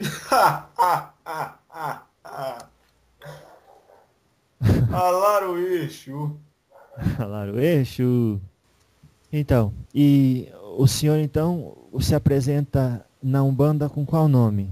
[4.92, 6.36] Alaram eixo.
[7.18, 8.40] Alaram eixo.
[9.32, 14.70] Então, e o senhor então se apresenta na Umbanda com qual nome?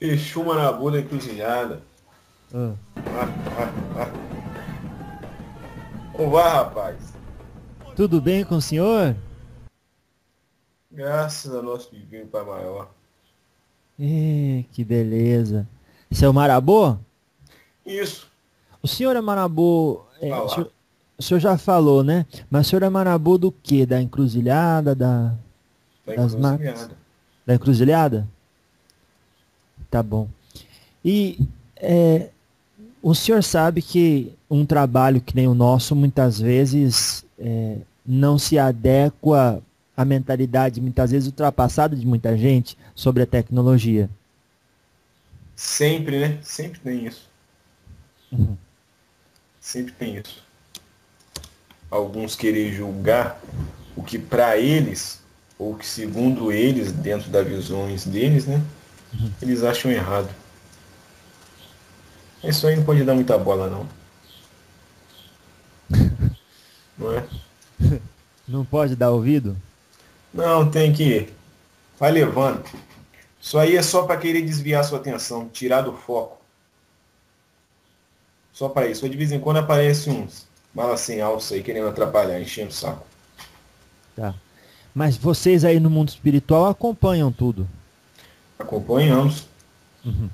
[0.00, 1.80] Exu Marabu da Encruzilhada.
[2.52, 2.74] Ah.
[6.12, 7.14] Como vai, rapaz?
[7.96, 9.16] Tudo bem com o senhor?
[10.90, 12.90] Graças a nosso divino Pai Maior.
[13.98, 15.66] Ih, que beleza.
[16.10, 16.96] Seu Marabô?
[17.86, 18.26] Isso.
[18.82, 20.02] O senhor é Marabô.
[20.20, 20.70] É, o, senhor,
[21.18, 22.26] o senhor já falou, né?
[22.50, 23.84] Mas o senhor é Marabô do quê?
[23.86, 24.94] Da encruzilhada?
[24.94, 25.34] Da,
[26.04, 26.90] Tá Das encruzilhada.
[27.46, 28.28] da encruzilhada?
[29.90, 30.28] Tá bom.
[31.04, 31.38] E
[31.76, 32.28] é,
[33.02, 38.58] o senhor sabe que um trabalho que nem o nosso muitas vezes é, não se
[38.58, 39.62] adequa
[39.96, 44.10] à mentalidade muitas vezes ultrapassada de muita gente sobre a tecnologia.
[45.54, 46.38] Sempre, né?
[46.42, 47.28] Sempre tem isso.
[48.32, 48.56] Uhum.
[49.60, 50.42] Sempre tem isso.
[51.90, 53.40] Alguns querer julgar
[53.96, 55.22] o que para eles,
[55.58, 58.60] ou que segundo eles, dentro das visões deles, né?
[59.40, 60.28] Eles acham errado.
[62.42, 63.88] Isso aí não pode dar muita bola, não.
[66.96, 67.26] Não é?
[68.46, 69.56] Não pode dar ouvido?
[70.34, 71.28] Não, tem que.
[71.98, 72.64] Vai levando.
[73.40, 76.38] Isso aí é só para querer desviar sua atenção, tirar do foco.
[78.52, 79.08] Só para isso.
[79.08, 83.06] De vez em quando aparece uns mala sem alça aí querendo atrapalhar, enchendo o saco.
[84.16, 84.34] Tá.
[84.92, 87.68] Mas vocês aí no mundo espiritual acompanham tudo.
[88.58, 89.46] Acompanhamos.
[90.04, 90.28] Uhum.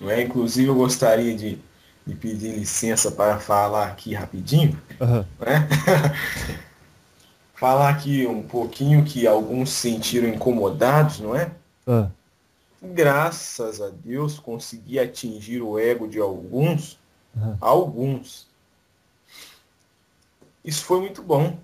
[0.00, 0.22] Não é?
[0.22, 1.58] Inclusive eu gostaria de,
[2.06, 4.80] de pedir licença para falar aqui rapidinho.
[5.00, 5.26] Aham.
[5.38, 5.68] não é?
[7.58, 11.50] falar aqui um pouquinho que alguns se sentiram incomodados, não é?
[11.86, 12.08] Ah,
[12.80, 16.98] graças a Deus, consegui atingir o ego de alguns,
[17.60, 18.46] alguns.
[20.64, 21.58] Isso foi muito bom.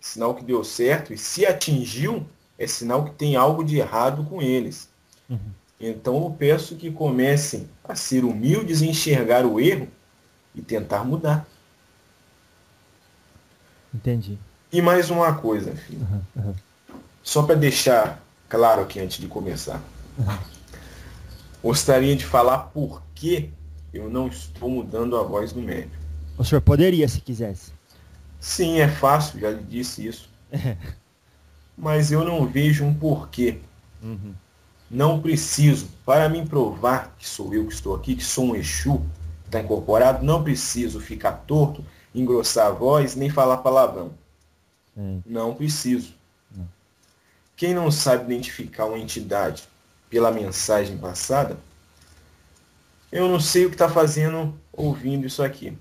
[0.00, 1.12] Sinal que deu certo.
[1.12, 2.26] E se atingiu,
[2.58, 4.88] é sinal que tem algo de errado com eles.
[5.28, 5.38] Uhum.
[5.80, 9.88] Então eu peço que comecem a ser humildes e enxergar o erro
[10.54, 11.46] e tentar mudar.
[13.94, 14.38] entendi.
[14.72, 16.06] E mais uma coisa, filho.
[16.36, 16.54] Aham.
[17.22, 19.82] Só para deixar claro aqui antes de começar.
[21.62, 23.50] Gostaria de falar por que
[23.92, 25.90] eu não estou mudando a voz do médium.
[26.36, 27.72] O senhor poderia se quisesse.
[28.40, 30.30] Sim, é fácil, já lhe disse isso.
[30.52, 30.76] É.
[31.76, 33.58] Mas eu não vejo um porquê.
[34.02, 34.32] Uhum.
[34.90, 35.88] Não preciso.
[36.06, 38.98] Para me provar que sou eu que estou aqui, que sou um Exu,
[39.42, 44.12] que está incorporado, não preciso ficar torto, engrossar a voz, nem falar palavrão.
[44.98, 45.18] É.
[45.24, 46.14] Não preciso.
[46.54, 46.68] Não.
[47.56, 49.68] Quem não sabe identificar uma entidade
[50.10, 51.56] pela mensagem passada,
[53.10, 55.76] eu não sei o que está fazendo ouvindo isso aqui.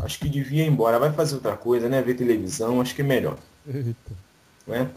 [0.00, 0.98] Acho que devia ir embora.
[0.98, 2.02] Vai fazer outra coisa, né?
[2.02, 3.38] Ver televisão, acho que é melhor.
[3.66, 4.12] Eita.
[4.66, 4.90] Né?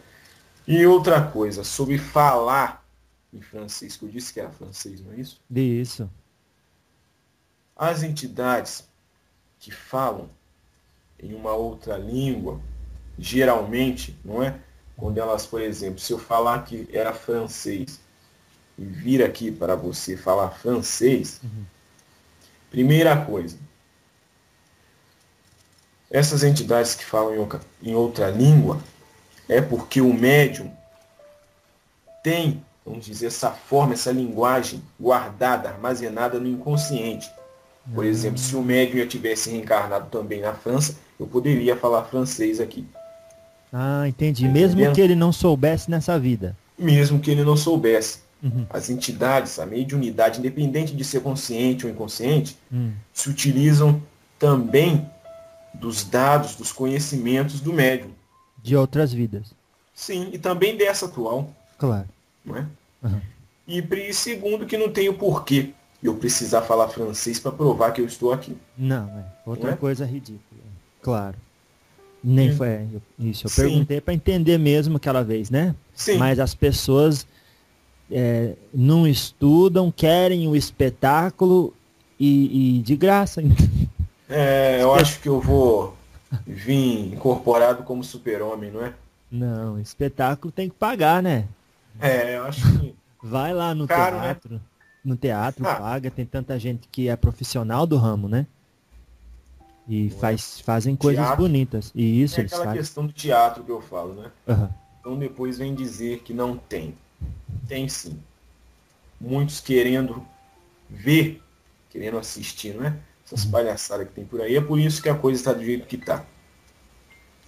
[0.67, 2.85] E outra coisa, sobre falar
[3.33, 5.39] em francês, que eu disse que era francês, não é isso?
[5.49, 6.09] Isso.
[7.75, 8.87] As entidades
[9.59, 10.29] que falam
[11.19, 12.59] em uma outra língua,
[13.17, 14.55] geralmente, não é?
[14.97, 17.99] Quando elas, por exemplo, se eu falar que era francês
[18.77, 21.65] e vir aqui para você falar francês, Uhum.
[22.69, 23.57] primeira coisa,
[26.09, 28.79] essas entidades que falam em outra, em outra língua
[29.47, 30.71] é porque o médium
[32.23, 37.29] tem, vamos dizer, essa forma, essa linguagem guardada, armazenada no inconsciente.
[37.95, 42.59] Por exemplo, se o médium já tivesse reencarnado também na França, eu poderia falar francês
[42.59, 42.87] aqui.
[43.71, 44.47] Ah, entendi.
[44.47, 46.55] Mesmo que ele não soubesse nessa vida.
[46.77, 48.19] Mesmo que ele não soubesse.
[48.43, 48.65] Uhum.
[48.69, 52.91] As entidades, a mediunidade, independente de ser consciente ou inconsciente, Hum.
[53.13, 54.01] se utilizam
[54.39, 55.07] também
[55.73, 58.09] dos dados, dos conhecimentos do médium.
[58.61, 59.53] De outras vidas.
[59.93, 62.07] Sim, e também dessa atual, Claro.
[62.43, 62.65] não é?
[63.03, 63.21] Uhum.
[63.67, 65.69] E segundo que não tem o porquê
[66.03, 68.57] eu precisar falar francês para provar que eu estou aqui.
[68.75, 69.23] Não, é.
[69.45, 69.77] Outra Não é?
[69.77, 70.61] coisa ridícula.
[71.01, 71.37] Claro.
[72.23, 72.85] Nem foi é,
[73.19, 73.45] isso.
[73.45, 73.61] Eu Sim.
[73.63, 75.75] perguntei para entender mesmo aquela vez, né?
[75.93, 77.25] Sim, Mas as pessoas
[78.11, 81.73] é, não estudam, querem o espetáculo
[82.19, 83.41] e, e de graça.
[84.29, 85.97] é, eu acho que eu vou
[86.45, 88.93] vir incorporado como super-homem, não é?
[89.31, 91.45] Não, espetáculo tem que pagar, né?
[91.99, 94.23] É, eu acho que Vai lá no Caro, né?
[94.23, 94.61] teatro.
[95.03, 95.75] No teatro Ah.
[95.75, 98.45] paga, tem tanta gente que é profissional do ramo, né?
[99.91, 100.09] E é?
[100.09, 101.43] faz, fazem coisas Teatro.
[101.43, 101.91] bonitas.
[101.93, 102.79] E isso é aquela fazem.
[102.79, 104.31] questão do teatro que eu falo, né?
[104.47, 104.73] Aham.
[105.01, 106.95] Então depois vem dizer que não tem.
[107.67, 108.17] Tem sim.
[109.19, 110.25] muitos querendo
[110.89, 111.41] ver,
[111.89, 112.95] querendo assistir, não é?
[113.25, 113.51] Essas uhum.
[113.51, 114.55] palhaçadas que tem por aí.
[114.55, 116.23] É por isso que a coisa está do jeito que está.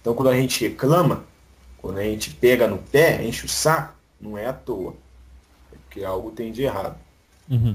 [0.02, 1.24] Então quando a gente reclama,
[1.78, 4.94] quando a gente pega no pé, enche o saco, não é à toa.
[5.72, 6.98] É porque algo tem de errado.
[7.48, 7.74] Uhum.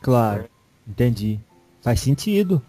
[0.00, 0.48] Claro, é.
[0.88, 1.40] entendi.
[1.82, 2.62] Faz sentido.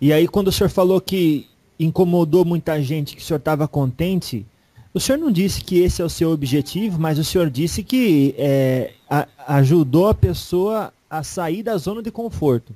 [0.00, 1.48] E aí quando o senhor falou que
[1.78, 4.46] incomodou muita gente, que o senhor estava contente,
[4.92, 8.34] o senhor não disse que esse é o seu objetivo, mas o senhor disse que
[8.38, 12.74] é, a, ajudou a pessoa a sair da zona de conforto.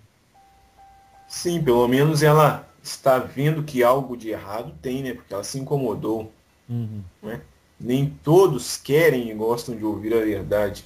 [1.27, 5.15] Sim, pelo menos ela está vendo que algo de errado tem, né?
[5.15, 6.31] Porque ela se incomodou.
[6.69, 7.03] Uhum.
[7.23, 7.41] Né?
[7.79, 10.85] Nem todos querem e gostam de ouvir a verdade.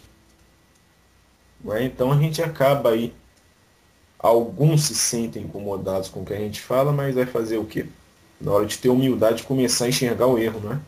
[1.62, 1.84] Né?
[1.84, 3.12] Então a gente acaba aí.
[4.24, 7.84] Alguns se sentem incomodados com o que a gente fala, mas vai fazer o quê?
[8.40, 10.80] Na hora de ter humildade começar a enxergar o erro, não é?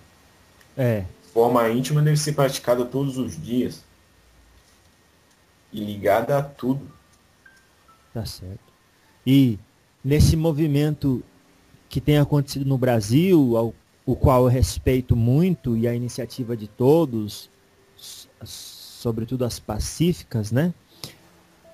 [0.74, 1.04] É.
[1.34, 3.84] Forma íntima deve ser praticada todos os dias.
[5.70, 6.90] E ligada a tudo.
[8.14, 8.72] Tá certo.
[9.26, 9.58] E
[10.02, 11.22] nesse movimento
[11.90, 13.74] que tem acontecido no Brasil, ao,
[14.06, 17.50] o qual eu respeito muito, e a iniciativa de todos,
[18.42, 20.72] sobretudo as pacíficas, né?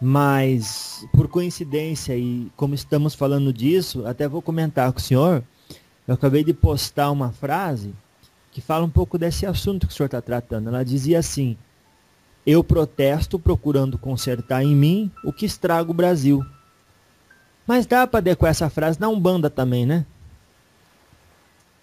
[0.05, 5.45] Mas, por coincidência, e como estamos falando disso, até vou comentar com o senhor,
[6.09, 7.95] eu acabei de postar uma frase
[8.51, 10.67] que fala um pouco desse assunto que o senhor está tratando.
[10.67, 11.57] Ela dizia assim:
[12.45, 16.45] Eu protesto procurando consertar em mim o que estraga o Brasil.
[17.65, 20.05] Mas dá para adequar essa frase na Umbanda também, né?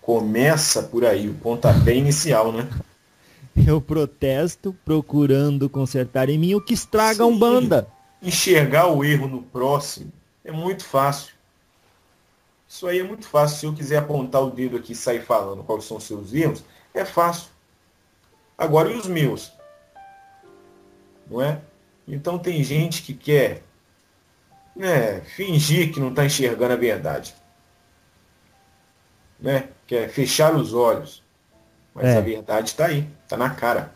[0.01, 2.67] Começa por aí, o pontapé inicial, né?
[3.65, 7.98] Eu protesto procurando consertar em mim o que estraga Sim, a Umbanda.
[8.21, 10.11] Enxergar o erro no próximo
[10.43, 11.33] é muito fácil.
[12.67, 13.57] Isso aí é muito fácil.
[13.57, 16.63] Se eu quiser apontar o dedo aqui e sair falando quais são os seus erros,
[16.93, 17.49] é fácil.
[18.57, 19.51] Agora, e os meus?
[21.29, 21.61] Não é?
[22.07, 23.63] Então tem gente que quer
[24.75, 27.33] né, fingir que não está enxergando a verdade.
[29.39, 29.69] Né?
[29.87, 31.23] Quer fechar os olhos.
[31.93, 32.17] Mas é.
[32.17, 33.93] a verdade está aí, está na cara.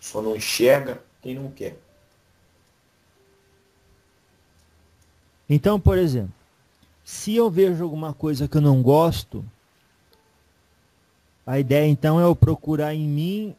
[0.00, 1.76] Só não enxerga quem não quer.
[5.48, 6.32] Então, por exemplo,
[7.04, 9.44] se eu vejo alguma coisa que eu não gosto,
[11.46, 13.54] a ideia então é eu procurar em mim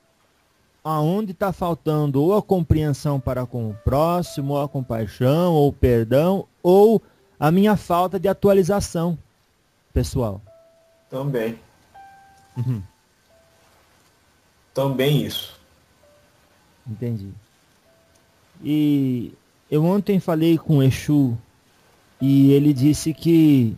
[0.83, 5.73] aonde está faltando ou a compreensão para com o próximo, ou a compaixão, ou o
[5.73, 7.01] perdão, ou
[7.39, 9.17] a minha falta de atualização
[9.93, 10.41] pessoal.
[11.09, 11.57] Também.
[12.57, 12.81] Uhum.
[14.73, 15.57] Também isso.
[16.85, 17.31] Entendi.
[18.63, 19.33] E
[19.69, 21.37] eu ontem falei com o Exu
[22.19, 23.75] e ele disse que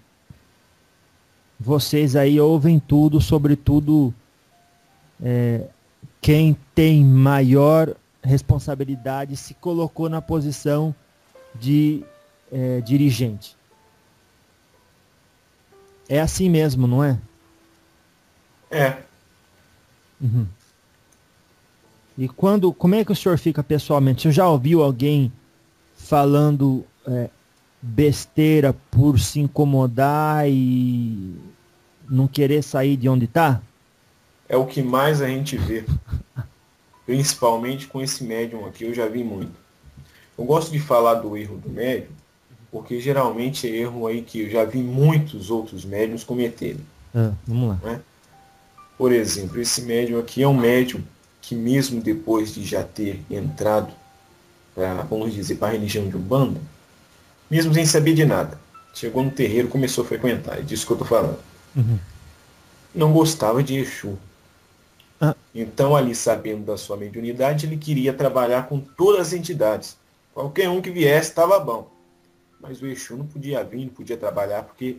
[1.60, 4.14] vocês aí ouvem tudo, sobretudo
[5.22, 5.68] é,
[6.22, 10.96] quem tem maior responsabilidade se colocou na posição
[11.56, 12.04] de
[12.52, 13.56] é, dirigente.
[16.08, 17.20] É assim mesmo, não é?
[18.72, 18.98] É.
[20.22, 20.48] Uhum.
[22.18, 24.24] E quando, como é que o senhor fica pessoalmente?
[24.24, 25.32] Você já ouviu alguém
[25.96, 27.30] falando é,
[27.82, 31.36] besteira por se incomodar e
[32.10, 33.62] não querer sair de onde está?
[34.48, 35.86] É o que mais a gente vê.
[37.06, 39.54] Principalmente com esse médium aqui, eu já vi muito.
[40.38, 42.12] Eu gosto de falar do erro do médium,
[42.72, 46.82] porque geralmente é erro aí que eu já vi muitos outros médiums cometerem.
[47.14, 47.80] Ah, vamos lá.
[47.84, 48.02] Né?
[48.98, 51.02] Por exemplo, esse médium aqui é um médium
[51.42, 53.92] que mesmo depois de já ter entrado
[54.76, 56.60] para, vamos dizer, para a religião de Umbanda,
[57.50, 58.60] mesmo sem saber de nada.
[58.94, 61.40] Chegou no terreiro, começou a frequentar, é disso que eu estou falando.
[61.76, 62.00] Uhum.
[62.94, 64.18] Não gostava de Exu.
[65.22, 65.36] Ah.
[65.54, 69.98] Então, ali, sabendo da sua mediunidade, ele queria trabalhar com todas as entidades.
[70.34, 71.92] Qualquer um que viesse estava bom.
[72.60, 74.98] Mas o Exu não podia vir, não podia trabalhar, porque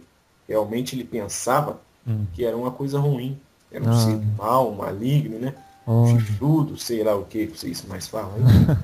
[0.49, 2.27] realmente ele pensava hum.
[2.33, 3.39] que era uma coisa ruim.
[3.71, 4.05] Era um ah.
[4.05, 5.55] ser mal, maligno, né?
[5.87, 6.07] Oh.
[6.07, 8.35] Chifrudo, sei lá o que vocês mais falam.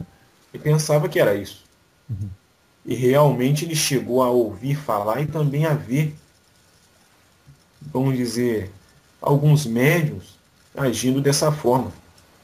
[0.53, 1.65] ele pensava que era isso.
[2.09, 2.29] Uhum.
[2.87, 6.15] E realmente ele chegou a ouvir falar e também a ver,
[7.81, 8.71] vamos dizer,
[9.21, 10.39] alguns médios
[10.77, 11.93] agindo dessa forma,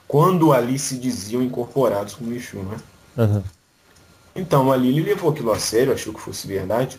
[0.09, 2.77] quando ali se diziam incorporados como Exu, né?
[3.17, 3.43] Uhum.
[4.35, 6.99] Então ali ele levou aquilo a sério, achou que fosse verdade.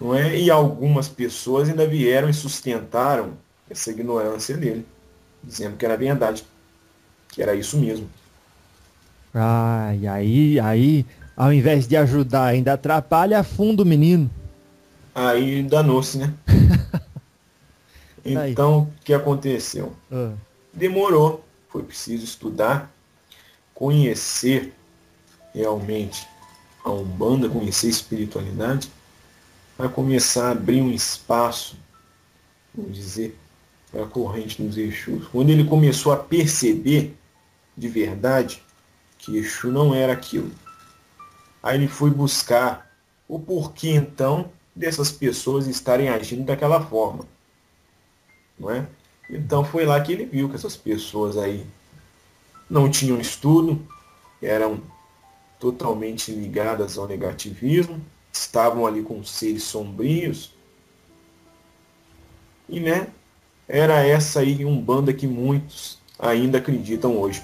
[0.00, 0.36] Não é?
[0.36, 3.34] E algumas pessoas ainda vieram e sustentaram
[3.70, 4.84] essa ignorância dele,
[5.42, 6.44] dizendo que era verdade,
[7.28, 8.08] que era isso mesmo.
[9.34, 14.30] Ah, e aí, aí ao invés de ajudar, ainda atrapalha, afunda o menino.
[15.14, 16.32] Aí danou-se, né?
[18.24, 19.92] então, o que aconteceu?
[20.10, 20.32] Ah.
[20.72, 22.90] Demorou, foi preciso estudar.
[23.74, 24.72] conhecer
[25.54, 26.26] realmente
[26.82, 28.90] a Umbanda, conhecer a espiritualidade,
[29.76, 31.76] vai começar a abrir um espaço,
[32.74, 33.38] vamos dizer,
[33.90, 35.26] para a corrente dos Exus.
[35.28, 37.14] Quando ele começou a perceber
[37.76, 38.62] de verdade
[39.18, 40.50] que Exu não era aquilo.
[41.66, 42.96] Aí ele foi buscar
[43.26, 47.26] o porquê então dessas pessoas estarem agindo daquela forma.
[48.56, 48.86] Não é?
[49.28, 51.66] Então foi lá que ele viu que essas pessoas aí
[52.70, 53.84] não tinham estudo,
[54.40, 54.80] eram
[55.58, 58.00] totalmente ligadas ao negativismo,
[58.32, 60.54] estavam ali com seres sombrios.
[62.68, 63.08] E né,
[63.66, 67.42] era essa aí um banda que muitos ainda acreditam hoje.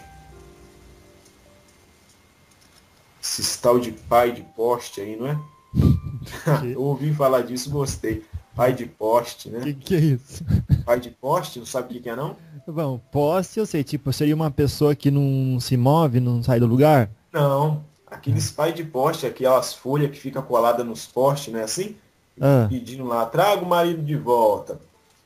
[3.41, 5.39] Esse tal de pai de poste aí, não é?
[6.73, 8.23] Eu ouvi falar disso, gostei.
[8.55, 9.61] Pai de poste, né?
[9.61, 10.45] O que, que é isso?
[10.85, 12.37] Pai de poste, não sabe o que, que é não?
[12.67, 16.67] Bom, poste eu sei, tipo, seria uma pessoa que não se move, não sai do
[16.67, 17.11] lugar?
[17.33, 21.97] Não, aqueles pai de poste, aquelas folhas que fica colada nos postes, não é assim?
[22.41, 22.67] Ah.
[22.69, 24.79] Pedindo lá, traga o marido de volta.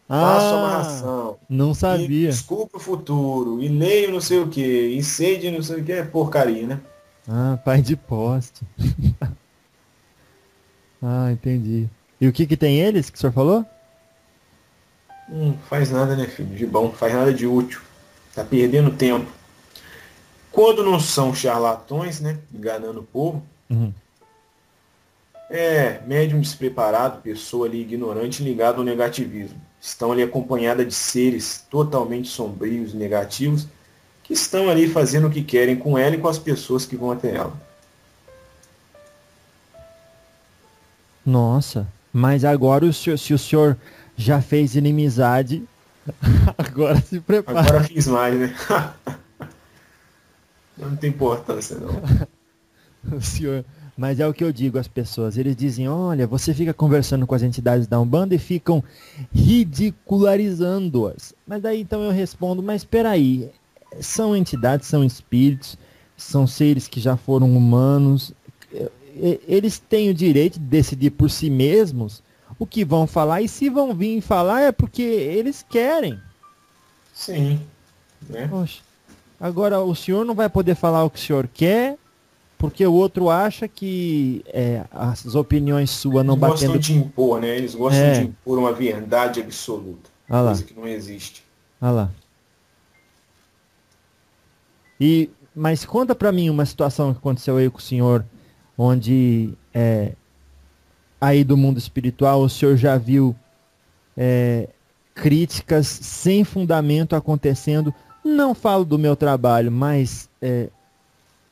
[0.08, 1.36] Ah, faça uma ração.
[1.48, 2.30] Não sabia.
[2.30, 3.60] desculpa o futuro.
[3.60, 4.62] E leio não sei o que.
[4.62, 5.92] E sede não sei o que.
[5.92, 6.80] É porcaria, né?
[7.28, 8.62] Ah, pai de poste.
[11.02, 11.88] ah, entendi.
[12.20, 13.64] E o que que tem eles que o senhor falou?
[15.28, 16.54] Não faz nada, né, filho?
[16.54, 17.80] De bom, faz nada de útil.
[18.34, 19.30] Tá perdendo tempo.
[20.52, 22.38] Quando não são charlatões, né?
[22.54, 23.42] Enganando o povo.
[23.68, 23.92] Uhum.
[25.50, 29.60] É, médium despreparado, pessoa ali ignorante ligado ao negativismo.
[29.80, 33.66] Estão ali acompanhada de seres totalmente sombrios, negativos,
[34.26, 37.12] que estão ali fazendo o que querem com ela e com as pessoas que vão
[37.12, 37.52] até ela.
[41.24, 43.78] Nossa, mas agora o senhor, se o senhor
[44.16, 45.62] já fez inimizade,
[46.58, 47.60] agora se prepara.
[47.60, 48.52] Agora fiz mais, né?
[50.76, 52.02] não tem importância não.
[53.16, 53.64] o senhor,
[53.96, 55.38] mas é o que eu digo às pessoas.
[55.38, 58.82] Eles dizem, olha, você fica conversando com as entidades da Umbanda e ficam
[59.32, 61.32] ridicularizando-as.
[61.46, 63.52] Mas daí então eu respondo, mas espera aí,
[64.00, 65.78] são entidades, são espíritos,
[66.16, 68.32] são seres que já foram humanos.
[69.46, 72.22] Eles têm o direito de decidir por si mesmos
[72.58, 73.42] o que vão falar.
[73.42, 76.18] E se vão vir falar é porque eles querem.
[77.12, 77.60] Sim.
[78.28, 78.46] Né?
[78.48, 78.80] Poxa.
[79.38, 81.98] Agora o senhor não vai poder falar o que o senhor quer,
[82.56, 86.72] porque o outro acha que é, as opiniões suas não Eles batendo...
[86.72, 87.56] gostam de impor, né?
[87.56, 88.20] Eles gostam é.
[88.20, 90.10] de impor uma verdade absoluta.
[90.28, 91.44] Ah coisa que não existe.
[91.80, 92.10] Ah lá.
[95.00, 98.24] E, mas conta para mim uma situação que aconteceu aí com o senhor,
[98.76, 100.12] onde é,
[101.20, 103.34] aí do mundo espiritual o senhor já viu
[104.16, 104.68] é,
[105.14, 107.94] críticas sem fundamento acontecendo.
[108.24, 110.68] Não falo do meu trabalho, mas é,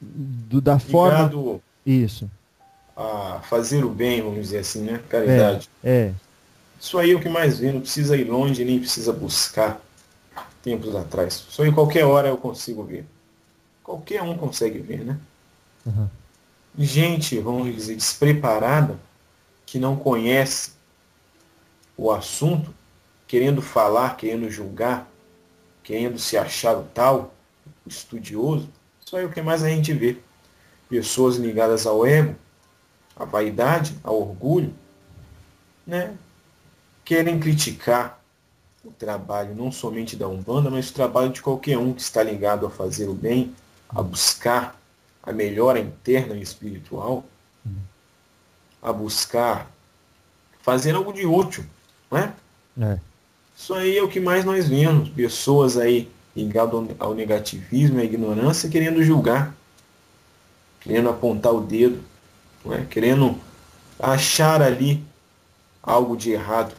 [0.01, 1.61] do, da forma.
[1.85, 2.31] Isso.
[2.97, 5.01] A fazer o bem, vamos dizer assim, né?
[5.09, 5.69] Caridade.
[5.83, 6.15] É, é.
[6.81, 9.81] Isso aí é o que mais vê, não precisa ir longe, nem precisa buscar
[10.63, 11.45] tempos atrás.
[11.49, 13.07] Só em qualquer hora eu consigo ver.
[13.85, 15.19] Qualquer um consegue ver, né?
[15.85, 16.09] Uhum.
[16.77, 18.99] Gente, vamos dizer, despreparada,
[19.67, 20.73] que não conhece
[21.97, 22.75] o assunto,
[23.29, 25.09] querendo falar, querendo julgar,
[25.83, 27.35] querendo se achar o tal,
[27.85, 28.69] o estudioso,
[29.05, 30.17] isso aí é o que mais a gente vê.
[30.89, 32.35] Pessoas ligadas ao ego,
[33.15, 34.73] à vaidade, ao orgulho,
[35.87, 36.15] né?
[37.05, 38.21] Querem criticar
[38.83, 42.67] o trabalho não somente da Umbanda, mas o trabalho de qualquer um que está ligado
[42.67, 43.55] a fazer o bem,
[43.89, 44.81] a buscar
[45.23, 47.25] a melhora interna e espiritual,
[48.83, 49.71] a buscar
[50.61, 51.65] fazer algo de útil,
[52.11, 52.35] né?
[52.81, 52.99] É.
[53.57, 58.69] Isso aí é o que mais nós vemos, pessoas aí ligadas ao negativismo, à ignorância,
[58.69, 59.55] querendo julgar,
[60.81, 62.03] querendo apontar o dedo,
[62.71, 62.85] é?
[62.85, 63.39] querendo
[63.99, 65.05] achar ali
[65.83, 66.75] algo de errado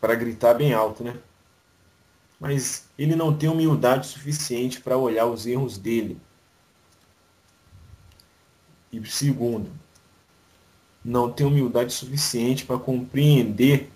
[0.00, 1.14] para gritar bem alto, né?
[2.42, 6.20] Mas ele não tem humildade suficiente para olhar os erros dele
[8.92, 9.70] e segundo,
[11.02, 13.90] não tem humildade suficiente para compreender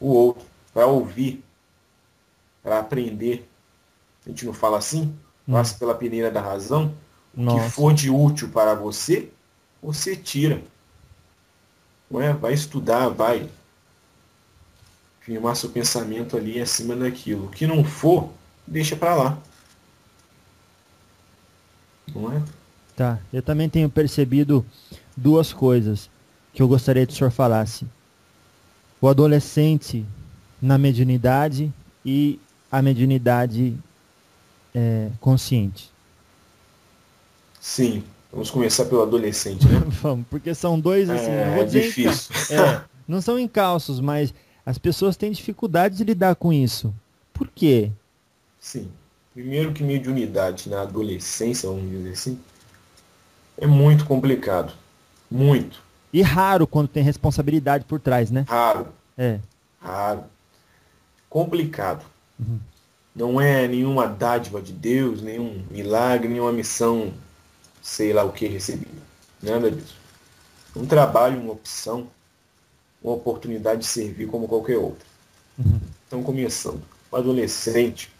[0.00, 1.44] o outro, para ouvir,
[2.62, 3.48] para aprender.
[4.26, 5.14] A gente não fala assim?
[5.46, 5.52] Hum.
[5.52, 6.92] Passa pela peneira da razão.
[7.36, 9.30] O que for de útil para você,
[9.80, 10.60] você tira.
[12.10, 12.32] Não é?
[12.32, 13.48] Vai estudar, vai
[15.30, 17.44] firmar seu pensamento ali acima daquilo.
[17.44, 18.30] O que não for,
[18.66, 19.38] deixa para lá.
[22.12, 22.42] Não é?
[22.96, 23.20] Tá.
[23.32, 24.66] Eu também tenho percebido
[25.16, 26.10] duas coisas
[26.52, 27.86] que eu gostaria que o senhor falasse.
[29.00, 30.04] O adolescente
[30.60, 31.72] na mediunidade
[32.04, 33.76] e a mediunidade
[34.74, 35.92] é, consciente.
[37.60, 38.02] Sim.
[38.32, 39.80] Vamos começar pelo adolescente, né?
[40.02, 42.34] Vamos, porque são dois assim, é, não vou dizer difícil.
[42.50, 44.34] É, não são encalços, mas
[44.64, 46.94] as pessoas têm dificuldade de lidar com isso.
[47.32, 47.90] Por quê?
[48.58, 48.90] Sim.
[49.32, 52.38] Primeiro que mediunidade na adolescência, vamos dizer assim,
[53.56, 54.72] é muito complicado.
[55.30, 55.82] Muito.
[56.12, 58.44] E raro quando tem responsabilidade por trás, né?
[58.48, 58.88] Raro.
[59.16, 59.38] É.
[59.80, 60.24] Raro.
[61.28, 62.04] Complicado.
[62.38, 62.58] Uhum.
[63.14, 67.12] Não é nenhuma dádiva de Deus, nenhum milagre, nenhuma missão,
[67.80, 69.00] sei lá o que recebida.
[69.42, 69.96] Nada disso.
[70.74, 72.08] Um trabalho, uma opção,
[73.02, 75.06] uma oportunidade de servir como qualquer outra.
[75.58, 75.80] Uhum.
[76.06, 76.82] Então, começando.
[77.10, 78.10] O adolescente,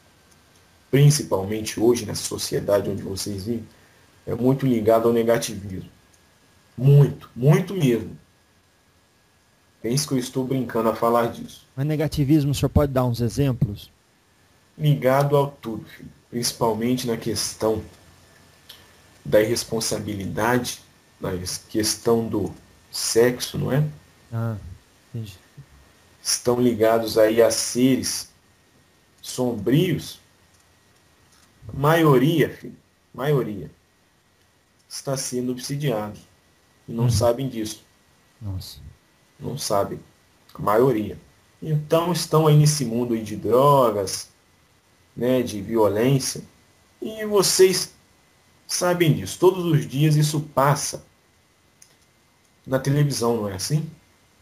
[0.91, 3.67] principalmente hoje nessa sociedade onde vocês vivem,
[4.27, 5.89] é muito ligado ao negativismo.
[6.77, 8.17] Muito, muito mesmo.
[9.83, 11.67] Pense que eu estou brincando a falar disso.
[11.75, 13.91] Mas negativismo, o senhor pode dar uns exemplos?
[14.77, 16.09] Ligado ao tudo, filho.
[16.31, 17.83] principalmente na questão
[19.25, 20.81] da irresponsabilidade,
[21.21, 21.31] na
[21.69, 22.53] questão do
[22.91, 23.85] sexo, não é?
[24.33, 24.57] Ah.
[25.14, 25.38] Entendi.
[26.23, 28.31] Estão ligados aí a seres
[29.21, 30.21] sombrios.
[31.73, 32.76] Maioria, filho,
[33.14, 33.71] maioria,
[34.88, 36.19] está sendo obsidiado.
[36.88, 37.11] E não uhum.
[37.11, 37.85] sabem disso.
[38.40, 38.79] Nossa.
[39.38, 40.00] Não sabem.
[40.55, 41.19] A maioria.
[41.62, 44.31] Então estão aí nesse mundo aí de drogas,
[45.17, 46.43] né, de violência.
[47.00, 47.93] E vocês
[48.67, 49.38] sabem disso.
[49.38, 51.05] Todos os dias isso passa
[52.67, 53.88] na televisão, não é assim?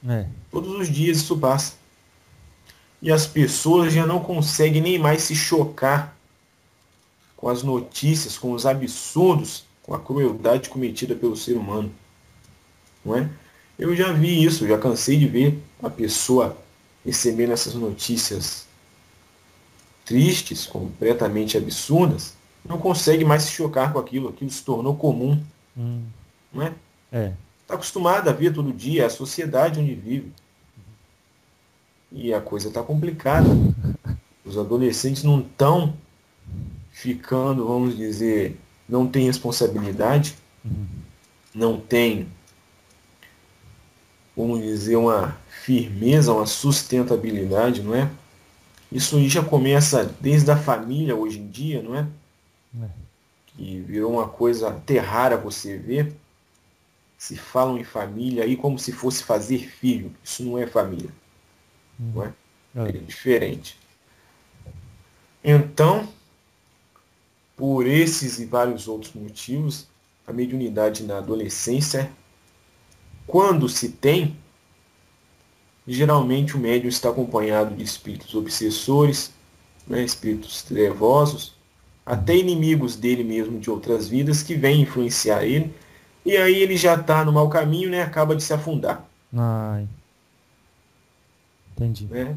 [0.06, 0.26] É.
[0.50, 1.74] Todos os dias isso passa.
[3.00, 6.16] E as pessoas já não conseguem nem mais se chocar
[7.36, 11.92] com as notícias, com os absurdos, com a crueldade cometida pelo ser humano.
[13.04, 13.28] Não é?
[13.78, 16.56] Eu já vi isso, já cansei de ver a pessoa
[17.04, 18.66] recebendo essas notícias
[20.04, 25.40] tristes, completamente absurdas, não consegue mais se chocar com aquilo, aquilo se tornou comum.
[25.76, 26.02] Hum.
[26.52, 26.74] Não é?
[27.12, 27.32] É
[27.68, 30.32] está acostumado a ver todo dia, é a sociedade onde vive.
[32.10, 33.46] E a coisa está complicada.
[34.42, 35.94] Os adolescentes não estão
[36.90, 40.34] ficando, vamos dizer, não têm responsabilidade,
[41.54, 42.26] não têm,
[44.34, 48.10] vamos dizer, uma firmeza, uma sustentabilidade, não é?
[48.90, 52.06] Isso aí já começa desde a família hoje em dia, não é?
[52.82, 52.88] é.
[53.48, 56.16] Que virou uma coisa até rara você ver
[57.18, 60.14] se falam em família aí como se fosse fazer filho.
[60.22, 61.10] Isso não é família.
[61.98, 62.12] Uhum.
[62.14, 62.32] Não é?
[62.76, 62.88] é?
[62.90, 63.76] É diferente.
[65.42, 66.08] Então,
[67.56, 69.88] por esses e vários outros motivos,
[70.24, 72.08] a mediunidade na adolescência,
[73.26, 74.36] quando se tem,
[75.86, 79.32] geralmente o médium está acompanhado de espíritos obsessores,
[79.88, 81.56] né, espíritos trevosos,
[82.06, 85.74] até inimigos dele mesmo de outras vidas que vêm influenciar ele
[86.24, 88.02] e aí ele já está no mau caminho, né?
[88.02, 89.04] Acaba de se afundar.
[89.36, 89.86] Ai.
[91.72, 92.06] Entendi.
[92.06, 92.36] Né?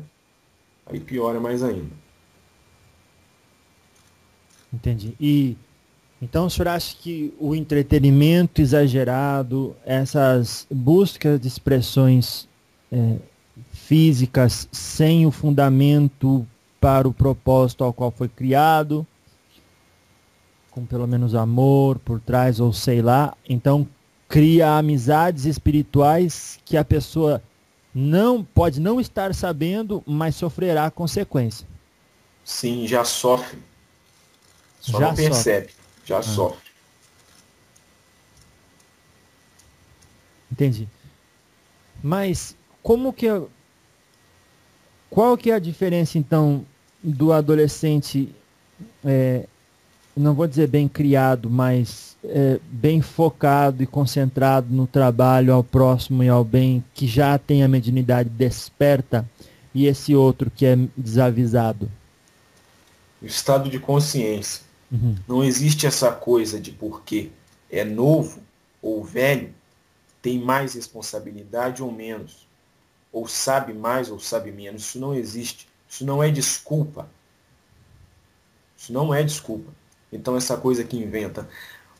[0.86, 2.02] Aí piora mais ainda.
[4.74, 5.15] Entendi.
[5.20, 5.58] E
[6.22, 12.48] então o senhor acha que o entretenimento exagerado, essas buscas de expressões
[12.91, 13.17] é,
[13.74, 16.46] físicas sem o fundamento
[16.80, 19.06] para o propósito ao qual foi criado,
[20.71, 23.36] com pelo menos amor por trás, ou sei lá.
[23.47, 23.88] Então,
[24.27, 27.43] cria amizades espirituais que a pessoa
[27.93, 31.67] não pode não estar sabendo, mas sofrerá consequência.
[32.43, 33.60] Sim, já sofre.
[34.79, 35.84] Só já não percebe, sofre.
[36.05, 36.23] já ah.
[36.23, 36.71] sofre.
[40.51, 40.88] Entendi.
[42.01, 43.27] Mas como que
[45.10, 46.65] qual que é a diferença então
[47.03, 48.34] do adolescente
[49.03, 49.45] é,
[50.15, 56.24] não vou dizer bem criado, mas é, bem focado e concentrado no trabalho ao próximo
[56.24, 59.28] e ao bem, que já tem a mediunidade desperta,
[59.74, 61.89] e esse outro que é desavisado?
[63.21, 64.63] O estado de consciência.
[64.91, 65.15] Uhum.
[65.28, 67.30] Não existe essa coisa de porque
[67.69, 68.41] é novo
[68.82, 69.54] ou velho,
[70.21, 72.45] tem mais responsabilidade ou menos,
[73.12, 74.84] ou sabe mais ou sabe menos.
[74.84, 75.67] Isso não existe.
[75.89, 77.10] Isso não é desculpa.
[78.78, 79.71] Isso não é desculpa.
[80.12, 81.47] Então essa coisa que inventa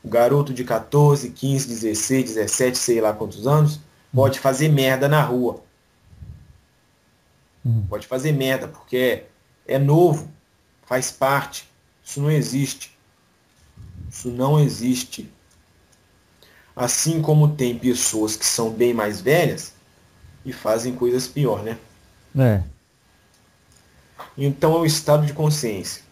[0.02, 3.80] o garoto de 14, 15, 16, 17, sei lá quantos anos,
[4.12, 5.62] pode fazer merda na rua.
[7.64, 7.86] Uhum.
[7.88, 9.26] Pode fazer merda, porque é,
[9.66, 10.28] é novo,
[10.84, 11.68] faz parte.
[12.04, 12.96] Isso não existe.
[14.10, 15.32] Isso não existe.
[16.74, 19.74] Assim como tem pessoas que são bem mais velhas
[20.44, 21.78] e fazem coisas pior, né?
[22.36, 22.62] É.
[24.36, 26.02] Então é o estado de consciência.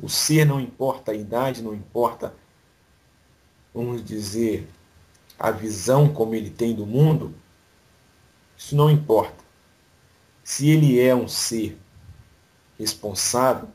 [0.00, 2.34] O ser não importa a idade, não importa
[3.74, 4.68] vamos dizer,
[5.36, 7.34] a visão como ele tem do mundo,
[8.56, 9.42] isso não importa.
[10.44, 11.76] Se ele é um ser
[12.78, 13.68] responsável,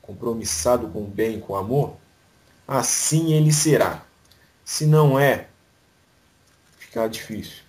[0.00, 1.96] compromissado com o bem e com o amor,
[2.66, 4.04] assim ele será.
[4.64, 5.48] Se não é,
[6.78, 7.64] fica difícil.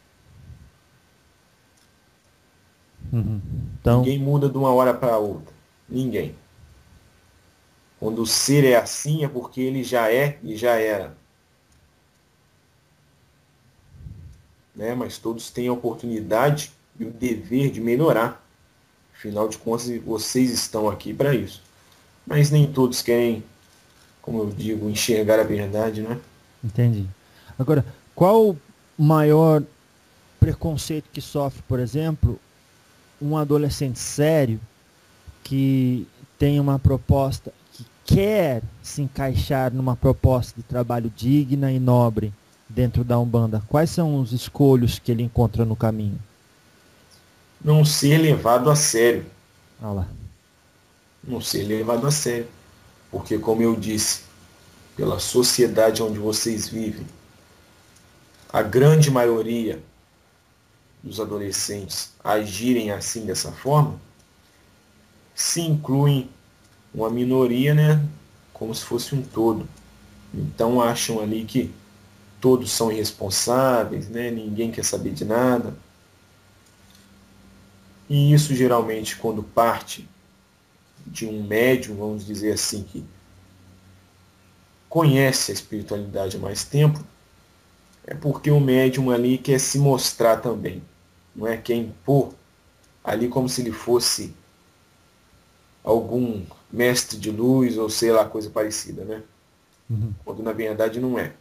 [3.12, 3.41] Uhum.
[3.82, 4.01] Então...
[4.01, 5.53] Ninguém muda de uma hora para outra.
[5.88, 6.36] Ninguém.
[7.99, 11.17] Quando o ser é assim é porque ele já é e já era.
[14.73, 14.95] Né?
[14.95, 18.43] Mas todos têm a oportunidade e o dever de melhorar.
[19.13, 21.62] Afinal de contas, vocês estão aqui para isso.
[22.25, 23.43] Mas nem todos querem,
[24.21, 26.17] como eu digo, enxergar a verdade, né?
[26.63, 27.05] Entendi.
[27.57, 27.85] Agora,
[28.15, 28.57] qual o
[28.97, 29.62] maior
[30.39, 32.39] preconceito que sofre, por exemplo,
[33.21, 34.59] um adolescente sério
[35.43, 36.07] que
[36.38, 37.51] tem uma proposta,
[38.09, 42.33] quer se encaixar numa proposta de trabalho digna e nobre
[42.67, 43.63] dentro da Umbanda?
[43.69, 46.19] Quais são os escolhos que ele encontra no caminho?
[47.63, 49.25] Não ser levado a sério.
[49.79, 50.07] Ah lá.
[51.23, 52.47] Não ser levado a sério.
[53.11, 54.21] Porque, como eu disse,
[54.95, 57.05] pela sociedade onde vocês vivem,
[58.51, 59.79] a grande maioria
[61.03, 63.99] dos adolescentes agirem assim dessa forma,
[65.35, 66.29] se incluem
[66.93, 68.04] uma minoria, né,
[68.54, 69.67] como se fosse um todo.
[70.34, 71.71] Então acham ali que
[72.39, 75.75] todos são irresponsáveis, né, ninguém quer saber de nada.
[78.10, 80.08] E isso geralmente quando parte
[81.06, 83.04] de um médium, vamos dizer assim, que
[84.88, 87.04] conhece a espiritualidade há mais tempo,
[88.06, 90.82] é porque o médium ali quer se mostrar também.
[91.36, 92.34] Não é quer impor
[93.04, 94.34] ali como se ele fosse
[95.84, 99.23] algum mestre de luz ou sei lá, coisa parecida, né?
[99.89, 100.13] Uhum.
[100.23, 101.34] Quando na verdade não é.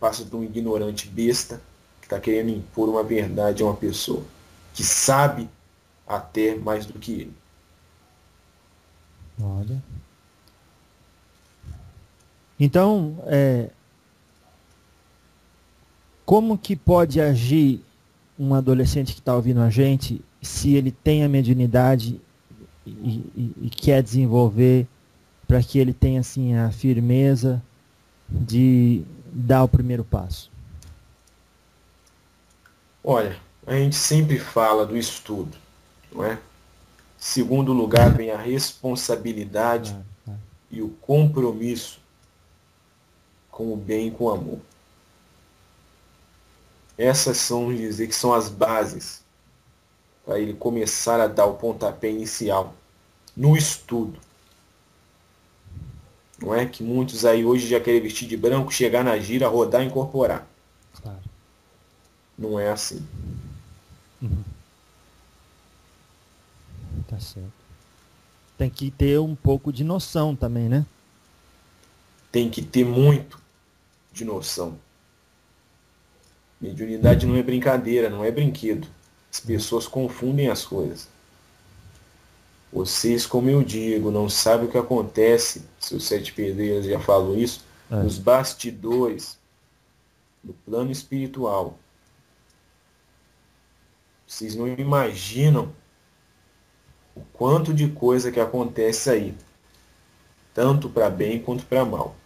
[0.00, 1.60] Passa de um ignorante besta
[2.00, 4.22] que está querendo impor uma verdade a uma pessoa
[4.74, 5.48] que sabe
[6.06, 7.34] até mais do que ele.
[9.40, 9.82] Olha.
[12.58, 13.70] Então, é,
[16.24, 17.84] como que pode agir
[18.38, 22.20] um adolescente que está ouvindo a gente se ele tem a mediunidade
[22.86, 24.86] e, e, e quer desenvolver
[25.46, 27.62] para que ele tenha assim a firmeza
[28.28, 30.50] de dar o primeiro passo?
[33.04, 35.56] Olha, a gente sempre fala do estudo,
[36.12, 36.38] não é?
[37.18, 39.96] Segundo lugar vem a responsabilidade
[40.70, 42.00] e o compromisso
[43.50, 44.58] com o bem e com o amor.
[46.96, 49.21] Essas são, dizer que são as bases
[50.24, 52.74] para ele começar a dar o pontapé inicial
[53.36, 54.18] no estudo.
[56.38, 59.82] Não é que muitos aí hoje já querem vestir de branco, chegar na gira, rodar
[59.82, 60.46] e incorporar.
[61.00, 61.20] Claro.
[62.36, 63.06] Não é assim.
[64.20, 64.42] Uhum.
[67.08, 67.52] Tá certo.
[68.58, 70.84] Tem que ter um pouco de noção também, né?
[72.30, 73.40] Tem que ter muito
[74.12, 74.78] de noção.
[76.60, 78.86] Mediunidade não é brincadeira, não é brinquedo.
[79.32, 81.08] As pessoas confundem as coisas.
[82.70, 87.36] Vocês, como eu digo, não sabem o que acontece, se o Sete Pedreiras já falou
[87.36, 87.96] isso, é.
[87.96, 89.38] nos bastidores
[90.42, 91.78] do plano espiritual.
[94.26, 95.72] Vocês não imaginam
[97.14, 99.34] o quanto de coisa que acontece aí,
[100.54, 102.16] tanto para bem quanto para mal.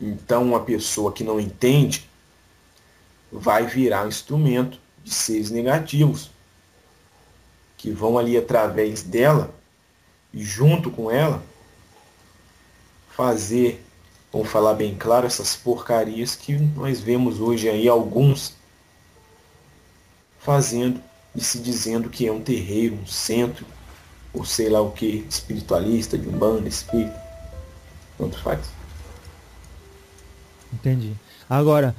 [0.00, 2.08] Então, uma pessoa que não entende
[3.30, 6.30] vai virar um instrumento de seres negativos,
[7.76, 9.54] que vão ali através dela
[10.32, 11.42] e junto com ela
[13.10, 13.84] fazer,
[14.32, 18.54] vamos falar bem claro, essas porcarias que nós vemos hoje aí alguns
[20.38, 21.00] fazendo
[21.34, 23.66] e se dizendo que é um terreiro, um centro,
[24.32, 27.20] ou sei lá o que, espiritualista, de um bando espírita.
[28.18, 28.60] Tanto faz.
[30.72, 31.14] Entendi.
[31.48, 31.94] Agora,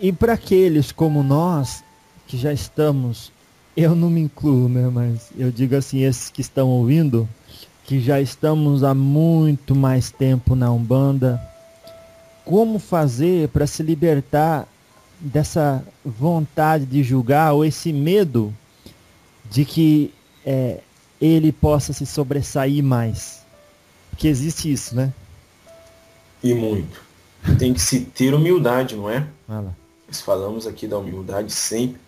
[0.00, 1.84] e para aqueles como nós,
[2.26, 3.30] que já estamos,
[3.76, 7.28] eu não me incluo, né, mas eu digo assim, esses que estão ouvindo,
[7.84, 11.40] que já estamos há muito mais tempo na Umbanda,
[12.44, 14.66] como fazer para se libertar
[15.20, 18.54] dessa vontade de julgar ou esse medo
[19.50, 20.14] de que
[20.46, 20.80] é,
[21.20, 23.44] ele possa se sobressair mais?
[24.10, 25.12] Porque existe isso, né?
[26.42, 27.02] E muito.
[27.58, 29.26] Tem que se ter humildade, não é?
[30.10, 32.00] Nós falamos aqui da humildade sempre.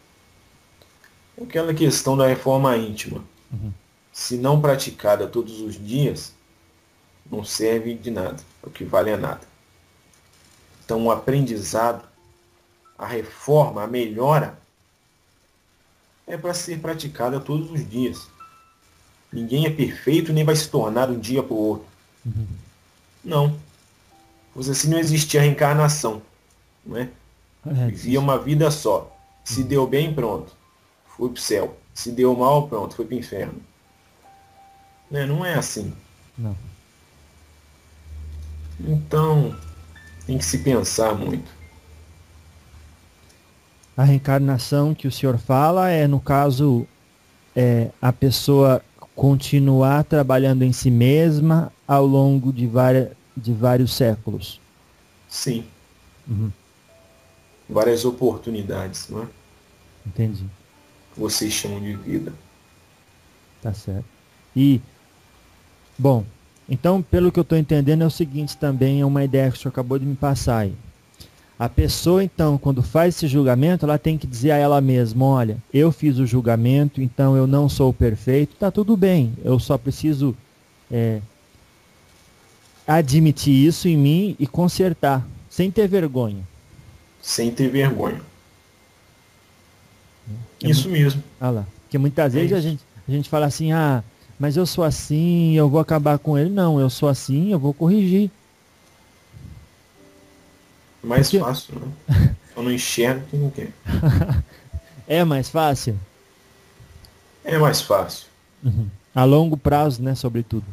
[1.40, 3.24] Aquela questão da reforma íntima.
[3.52, 3.72] Uhum.
[4.12, 6.32] Se não praticada todos os dias,
[7.30, 9.42] não serve de nada, o que vale é nada.
[10.84, 12.02] Então o aprendizado,
[12.98, 14.58] a reforma, a melhora,
[16.26, 18.26] é para ser praticada todos os dias.
[19.32, 21.86] Ninguém é perfeito nem vai se tornar um dia para o outro.
[22.26, 22.46] Uhum.
[23.24, 23.60] Não.
[24.52, 26.20] Pois assim não existia reencarnação.
[26.84, 27.08] Não é?
[27.66, 29.14] É Vivia uma vida só.
[29.44, 29.66] Se uhum.
[29.68, 30.52] deu bem, pronto.
[31.16, 31.76] Foi para o céu.
[31.94, 33.60] Se deu mal, pronto, foi para o inferno.
[35.10, 35.26] Né?
[35.26, 35.92] Não é assim.
[36.36, 36.56] Não.
[38.80, 39.54] Então,
[40.26, 41.50] tem que se pensar muito.
[43.96, 46.86] A reencarnação que o senhor fala é, no caso,
[47.54, 48.82] é, a pessoa
[49.14, 54.58] continuar trabalhando em si mesma ao longo de, várias, de vários séculos.
[55.28, 55.64] Sim.
[56.26, 56.50] Uhum.
[57.68, 59.26] Várias oportunidades, não é?
[60.06, 60.44] Entendi.
[61.16, 62.32] Vocês chamam de vida.
[63.60, 64.04] Tá certo.
[64.54, 64.80] E,
[65.98, 66.24] bom,
[66.68, 69.60] então, pelo que eu estou entendendo, é o seguinte também, é uma ideia que o
[69.60, 70.74] senhor acabou de me passar aí.
[71.58, 75.58] A pessoa, então, quando faz esse julgamento, ela tem que dizer a ela mesma, olha,
[75.72, 80.34] eu fiz o julgamento, então eu não sou perfeito, tá tudo bem, eu só preciso
[80.90, 81.20] é,
[82.86, 86.42] admitir isso em mim e consertar, sem ter vergonha.
[87.22, 88.20] Sem ter vergonha.
[90.62, 91.02] É isso muito...
[91.02, 91.22] mesmo.
[91.40, 91.66] Ah lá.
[91.84, 94.02] Porque muitas é vezes a gente, a gente fala assim, ah,
[94.38, 96.50] mas eu sou assim, eu vou acabar com ele.
[96.50, 98.30] Não, eu sou assim, eu vou corrigir.
[101.02, 101.44] Mais Porque...
[101.44, 102.34] fácil, né?
[102.54, 103.72] Eu não enxergo quem não quer.
[105.08, 105.98] é mais fácil?
[107.44, 108.26] É mais fácil.
[108.62, 108.88] Uhum.
[109.14, 110.66] A longo prazo, né, sobretudo.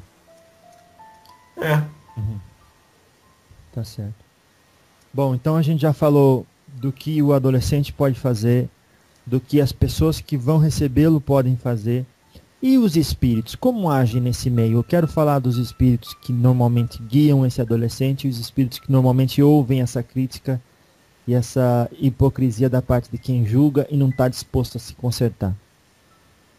[1.58, 1.76] É.
[2.18, 2.40] Uhum.
[3.74, 4.29] Tá certo.
[5.14, 8.70] Bom, então a gente já falou do que o adolescente pode fazer,
[9.26, 12.06] do que as pessoas que vão recebê-lo podem fazer.
[12.62, 14.80] E os espíritos, como agem nesse meio?
[14.80, 19.82] Eu quero falar dos espíritos que normalmente guiam esse adolescente os espíritos que normalmente ouvem
[19.82, 20.62] essa crítica
[21.26, 25.56] e essa hipocrisia da parte de quem julga e não está disposto a se consertar.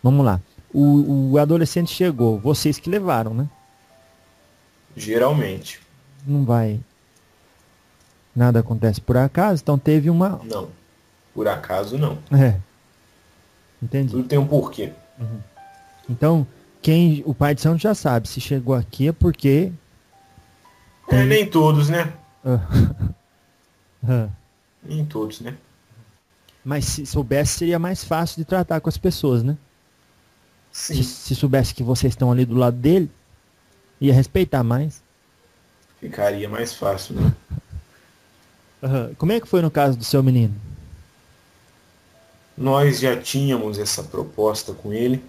[0.03, 0.41] Vamos lá.
[0.73, 3.49] O, o, adolescente chegou, vocês que levaram, né?
[4.97, 5.81] Geralmente.
[6.27, 6.81] Não vai.
[8.35, 10.40] Nada acontece por acaso, então teve uma.
[10.45, 10.69] Não.
[11.35, 12.19] Por acaso não.
[12.31, 12.57] É.
[13.83, 14.12] Entendi.
[14.12, 14.93] Tudo tem um porquê.
[15.19, 15.40] Uhum.
[16.09, 16.47] Então,
[16.83, 19.73] quem o pai de santo já sabe, se chegou aqui é porque.
[21.09, 22.12] É, nem todos, né?
[24.83, 25.57] nem todos, né?
[26.64, 29.57] Mas se soubesse, seria mais fácil de tratar com as pessoas, né?
[30.71, 30.95] Sim.
[30.95, 33.11] Se, se soubesse que vocês estão ali do lado dele,
[34.01, 35.03] ia respeitar mais.
[35.99, 37.33] Ficaria mais fácil, né?
[38.83, 39.14] Uhum.
[39.16, 40.55] Como é que foi no caso do seu menino?
[42.57, 45.23] Nós já tínhamos essa proposta com ele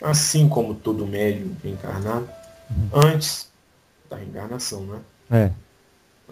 [0.00, 2.28] assim como todo médium encarnado,
[2.70, 2.88] uhum.
[2.92, 3.48] antes
[4.08, 5.00] da reencarnação, né?
[5.30, 5.50] É.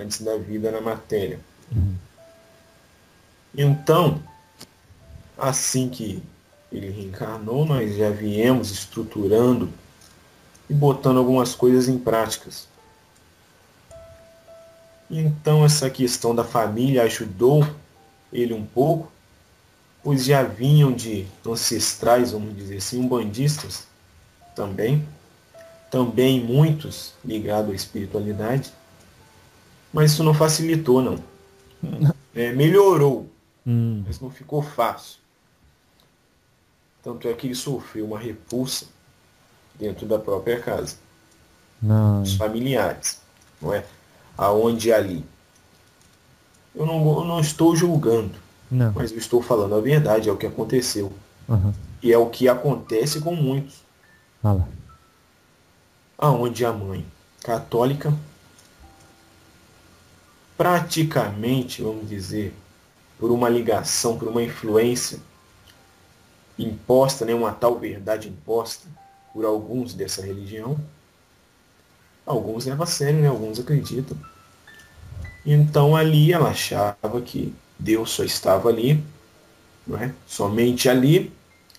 [0.01, 1.39] Antes da vida na matéria.
[1.71, 1.95] Uhum.
[3.57, 4.23] Então,
[5.37, 6.23] assim que
[6.73, 9.69] ele reencarnou, nós já viemos estruturando
[10.69, 12.68] e botando algumas coisas em práticas.
[15.11, 17.67] Então essa questão da família ajudou
[18.33, 19.11] ele um pouco,
[20.03, 23.87] pois já vinham de ancestrais, vamos dizer assim, umbandistas
[24.55, 25.07] também,
[25.91, 28.73] também muitos ligados à espiritualidade,
[29.93, 31.19] mas isso não facilitou, não.
[32.35, 33.29] É, melhorou,
[33.67, 34.05] hum.
[34.07, 35.19] mas não ficou fácil.
[37.03, 38.87] Tanto é que ele sofreu uma repulsa
[39.75, 40.97] dentro da própria casa.
[41.83, 42.23] Não.
[42.23, 43.21] Os familiares,
[43.61, 43.85] não é?
[44.39, 45.25] Aonde ali.
[46.75, 48.93] Eu não, eu não estou julgando não.
[48.95, 51.13] Mas eu estou falando a verdade, é o que aconteceu.
[51.49, 51.73] Uhum.
[52.03, 53.83] E é o que acontece com muitos.
[54.43, 54.69] Fala.
[56.17, 57.07] Aonde a mãe
[57.43, 58.13] católica
[60.57, 62.53] praticamente, vamos dizer,
[63.19, 65.21] por uma ligação, por uma influência
[66.59, 68.89] imposta, né, uma tal verdade imposta
[69.33, 70.77] por alguns dessa religião,
[72.29, 74.17] alguns levam a sério, né, alguns acreditam.
[75.45, 79.03] Então ali ela achava que Deus só estava ali,
[79.87, 80.13] não é?
[80.27, 81.33] somente ali.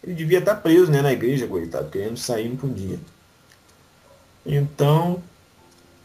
[0.04, 2.98] Ele devia estar preso né, na igreja, coitado, querendo sair não podia.
[4.46, 5.22] Então,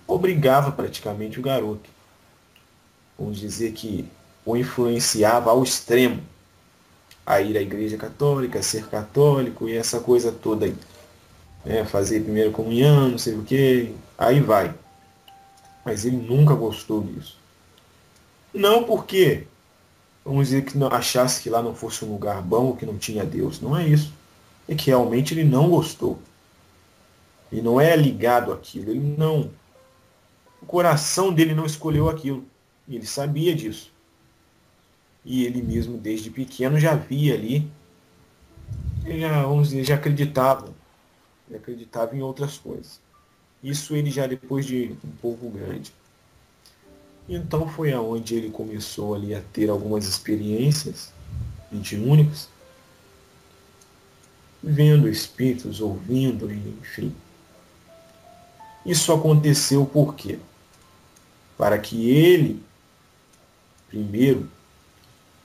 [0.07, 1.89] obrigava praticamente o garoto.
[3.19, 4.09] Vamos dizer que
[4.45, 6.21] o influenciava ao extremo
[7.25, 10.75] a ir à igreja católica, a ser católico e essa coisa toda aí.
[11.65, 14.75] É, fazer primeira comunhão, não sei o que, aí vai.
[15.85, 17.39] Mas ele nunca gostou disso.
[18.53, 19.47] Não porque
[20.25, 23.25] vamos dizer que não, achasse que lá não fosse um lugar bom, que não tinha
[23.25, 23.61] Deus.
[23.61, 24.13] Não é isso.
[24.67, 26.19] É que realmente ele não gostou.
[27.53, 28.91] Ele não é ligado àquilo.
[28.91, 29.51] Ele não.
[30.63, 32.45] O coração dele não escolheu aquilo.
[32.89, 33.93] Ele sabia disso.
[35.25, 37.71] E ele mesmo, desde pequeno, já via ali.
[39.07, 40.73] Já, vamos dizer, já acreditava.
[41.55, 43.01] Ele acreditava em outras coisas.
[43.63, 45.95] Isso ele já depois de um pouco grande.
[47.29, 51.13] Então foi aonde ele começou ali a ter algumas experiências
[51.71, 52.49] mediúnicas,
[54.63, 57.15] vendo espíritos, ouvindo, enfim.
[58.85, 60.39] Isso aconteceu por quê?
[61.57, 62.63] Para que ele,
[63.89, 64.51] primeiro,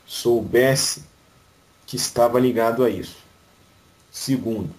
[0.06, 1.04] soubesse
[1.86, 3.18] que estava ligado a isso.
[4.12, 4.79] Segundo,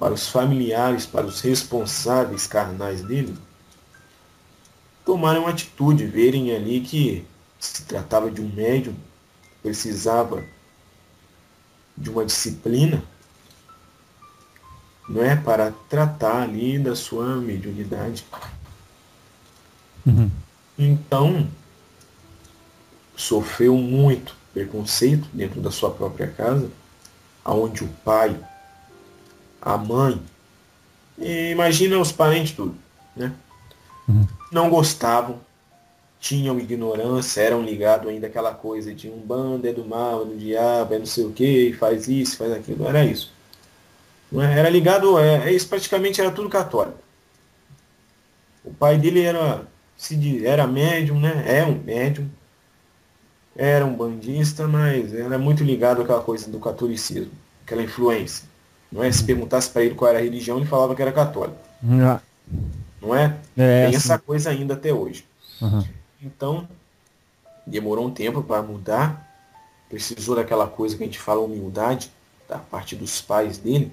[0.00, 3.36] para os familiares, para os responsáveis carnais dele,
[5.04, 7.22] tomarem uma atitude, verem ali que
[7.58, 8.94] se tratava de um médium,
[9.62, 10.42] precisava
[11.94, 13.04] de uma disciplina,
[15.06, 18.24] não é para tratar ali da sua mediunidade.
[20.06, 20.30] Uhum.
[20.78, 21.46] Então,
[23.14, 26.70] sofreu muito preconceito dentro da sua própria casa,
[27.44, 28.34] aonde o pai,
[29.60, 30.20] a mãe,
[31.18, 32.74] imagina os parentes tudo,
[33.16, 33.32] né?
[34.08, 34.26] Uhum.
[34.50, 35.38] Não gostavam,
[36.20, 40.36] tinham ignorância, eram ligados ainda àquela coisa de um bando é do mal, é do
[40.36, 43.32] diabo, é não sei o que, faz isso, faz aquilo, era isso.
[44.38, 44.58] É?
[44.58, 46.98] Era ligado, é, é, isso praticamente era tudo católico.
[48.62, 51.42] O pai dele era, se era médium, né?
[51.46, 52.28] É um médium,
[53.56, 57.32] era um bandista, mas era muito ligado àquela coisa do catolicismo,
[57.64, 58.49] aquela influência.
[58.90, 59.10] Não é?
[59.12, 61.58] Se perguntasse para ele qual era a religião, ele falava que era católico.
[61.82, 62.20] Não,
[63.00, 63.36] não é?
[63.56, 65.24] é Tem essa coisa ainda até hoje.
[65.60, 65.84] Uhum.
[66.22, 66.68] Então,
[67.66, 69.28] demorou um tempo para mudar.
[69.88, 72.10] Precisou daquela coisa que a gente fala, humildade,
[72.48, 73.92] da parte dos pais dele,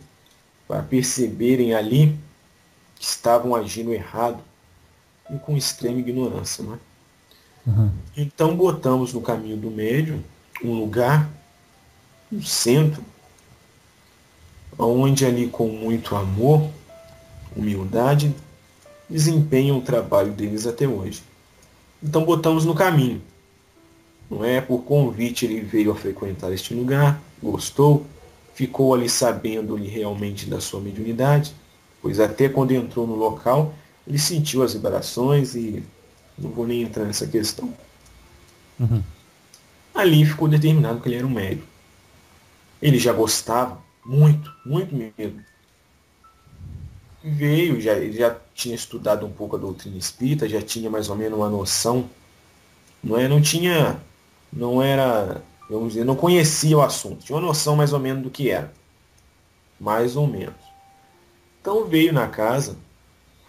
[0.67, 2.17] para perceberem ali
[2.95, 4.39] que estavam agindo errado
[5.29, 6.63] e com extrema ignorância.
[6.63, 6.77] Não é?
[7.67, 7.91] Uhum.
[8.15, 10.23] Então botamos no caminho do médium
[10.63, 11.29] um lugar,
[12.31, 13.03] um centro,
[14.77, 16.69] onde ali com muito amor,
[17.55, 18.33] humildade,
[19.09, 21.23] desempenham o trabalho deles até hoje.
[22.01, 23.21] Então botamos no caminho.
[24.29, 28.05] Não é por convite ele veio a frequentar este lugar, gostou,
[28.53, 31.53] ficou ali sabendo ali realmente da sua mediunidade,
[32.01, 33.73] pois até quando entrou no local,
[34.05, 35.83] ele sentiu as vibrações e
[36.37, 37.73] não vou nem entrar nessa questão.
[38.79, 39.01] Uhum.
[39.93, 41.65] Ali ficou determinado que ele era um médium.
[42.81, 45.43] Ele já gostava, muito, muito mesmo.
[47.21, 51.15] Veio, já, ele já tinha estudado um pouco a doutrina espírita, já tinha mais ou
[51.15, 52.09] menos uma noção.
[53.03, 53.99] Não, é, não tinha,
[54.51, 57.25] não era, vamos dizer, não conhecia o assunto.
[57.25, 58.71] Tinha uma noção mais ou menos do que era.
[59.77, 60.55] Mais ou menos.
[61.59, 62.77] Então veio na casa,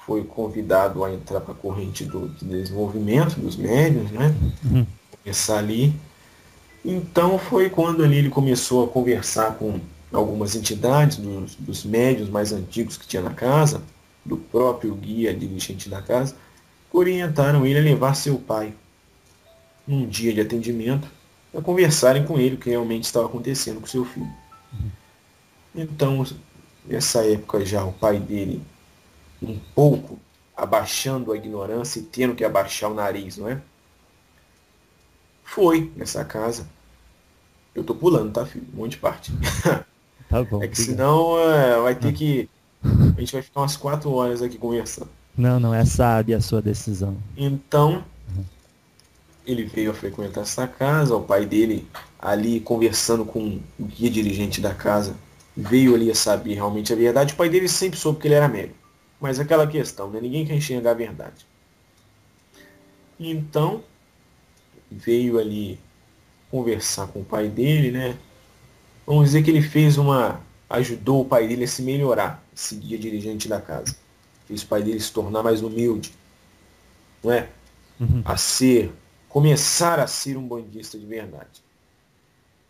[0.05, 4.35] foi convidado a entrar para a corrente do, desenvolvimento dos médios, né?
[4.65, 4.87] Uhum.
[5.23, 5.95] Começar ali.
[6.85, 9.79] Então foi quando ali ele começou a conversar com
[10.13, 13.83] algumas entidades dos, dos médios mais antigos que tinha na casa,
[14.25, 16.37] do próprio guia dirigente da casa,
[16.93, 18.75] orientaram ele a levar seu pai
[19.87, 21.09] num dia de atendimento
[21.57, 24.31] a conversarem com ele o que realmente estava acontecendo com seu filho.
[25.75, 26.27] Então,
[26.85, 28.63] nessa época já o pai dele
[29.43, 30.19] um pouco
[30.57, 33.61] abaixando a ignorância e tendo que abaixar o nariz, não é?
[35.45, 36.69] Foi nessa casa.
[37.75, 38.67] Eu tô pulando, tá, filho?
[38.75, 39.33] Um monte de parte.
[40.29, 40.63] Tá bom.
[40.63, 42.13] É que senão é, vai ter ah.
[42.13, 42.51] que.
[42.85, 45.11] A gente vai ficar umas quatro horas aqui conversando.
[45.37, 47.17] Não, não, é sábia a sua decisão.
[47.37, 48.05] Então,
[48.37, 48.45] uhum.
[49.47, 51.87] ele veio a frequentar essa casa, o pai dele
[52.19, 55.17] ali conversando com o guia dirigente da casa,
[55.57, 57.35] veio ali a saber realmente a verdade.
[57.35, 58.79] O pai dele sempre soube que ele era médico.
[59.21, 60.21] Mas aquela questão, né?
[60.21, 61.47] Ninguém quer enxergar a verdade.
[63.19, 63.83] Então,
[64.91, 65.79] veio ali
[66.51, 68.17] conversar com o pai dele, né?
[69.09, 70.39] Vamos dizer que ele fez uma.
[70.69, 73.97] ajudou o pai dele a se melhorar, esse guia dirigente da casa.
[74.47, 76.13] Fez o pai dele se tornar mais humilde.
[77.25, 77.49] Não é?
[77.99, 78.21] Uhum.
[78.23, 78.93] A ser.
[79.27, 81.63] começar a ser um bandista de verdade.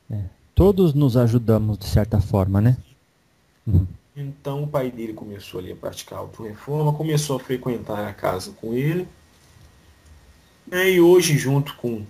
[0.09, 0.22] É.
[0.55, 2.76] Todos nos ajudamos de certa forma, né?
[3.66, 3.84] Uhum.
[4.16, 8.53] Então o pai dele começou ali a praticar a auto-reforma, começou a frequentar a casa
[8.61, 9.09] com ele.
[10.64, 12.05] Né, e hoje, junto com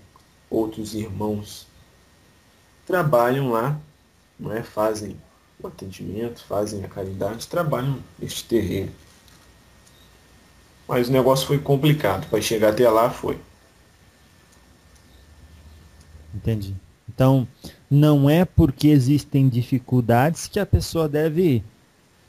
[0.50, 1.66] outros irmãos,
[2.86, 3.80] trabalham lá,
[4.38, 4.62] não é?
[4.62, 5.16] fazem
[5.60, 8.92] o atendimento, fazem a caridade, trabalham neste terreno.
[10.86, 12.28] Mas o negócio foi complicado.
[12.30, 13.38] Para chegar até lá foi.
[16.34, 16.74] Entendi.
[17.08, 17.46] Então,
[17.90, 21.64] não é porque existem dificuldades que a pessoa deve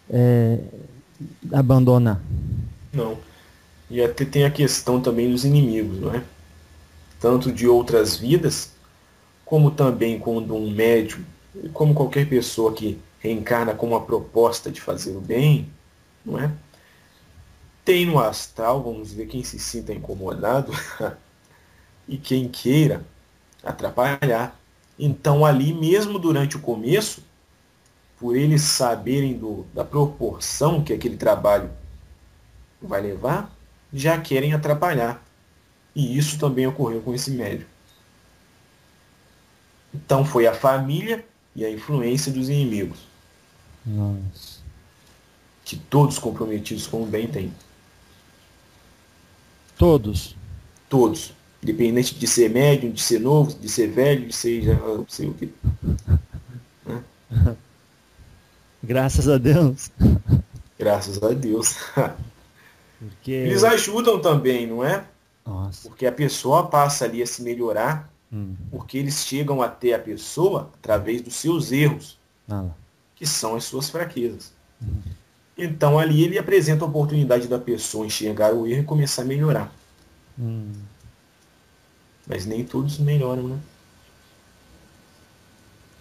[0.09, 0.59] é,
[1.51, 2.21] abandonar.
[2.91, 3.17] Não.
[3.89, 6.23] E até tem a questão também dos inimigos, não é?
[7.19, 8.71] Tanto de outras vidas,
[9.45, 11.23] como também quando um médium,
[11.73, 15.69] como qualquer pessoa que reencarna com uma proposta de fazer o bem,
[16.25, 16.51] não é?
[17.83, 20.71] Tem no astral, vamos ver quem se sinta incomodado
[22.07, 23.03] e quem queira
[23.63, 24.57] atrapalhar.
[24.97, 27.23] Então ali mesmo durante o começo,
[28.19, 31.69] por eles saberem do, da proporção que aquele trabalho
[32.81, 33.53] vai levar,
[33.93, 35.23] já querem atrapalhar.
[35.95, 37.67] E isso também ocorreu com esse médium.
[39.93, 41.25] Então foi a família
[41.55, 42.99] e a influência dos inimigos.
[43.85, 44.59] Nossa.
[45.65, 47.53] Que todos comprometidos com o bem têm.
[49.77, 50.35] Todos?
[50.89, 51.33] Todos.
[51.61, 55.27] Independente de ser médium, de ser novo, de ser velho, de ser já não sei
[55.27, 55.53] o que.
[58.83, 59.91] Graças a Deus.
[60.77, 61.75] Graças a Deus.
[62.99, 63.31] Porque...
[63.31, 65.05] Eles ajudam também, não é?
[65.45, 65.87] Nossa.
[65.87, 68.55] Porque a pessoa passa ali a se melhorar, Hum.
[68.69, 72.17] porque eles chegam até a pessoa através dos seus erros,
[72.47, 72.69] Ah
[73.19, 74.53] que são as suas fraquezas.
[75.57, 79.69] Então ali ele apresenta a oportunidade da pessoa enxergar o erro e começar a melhorar.
[80.39, 80.71] Hum.
[82.25, 83.59] Mas nem todos melhoram, né?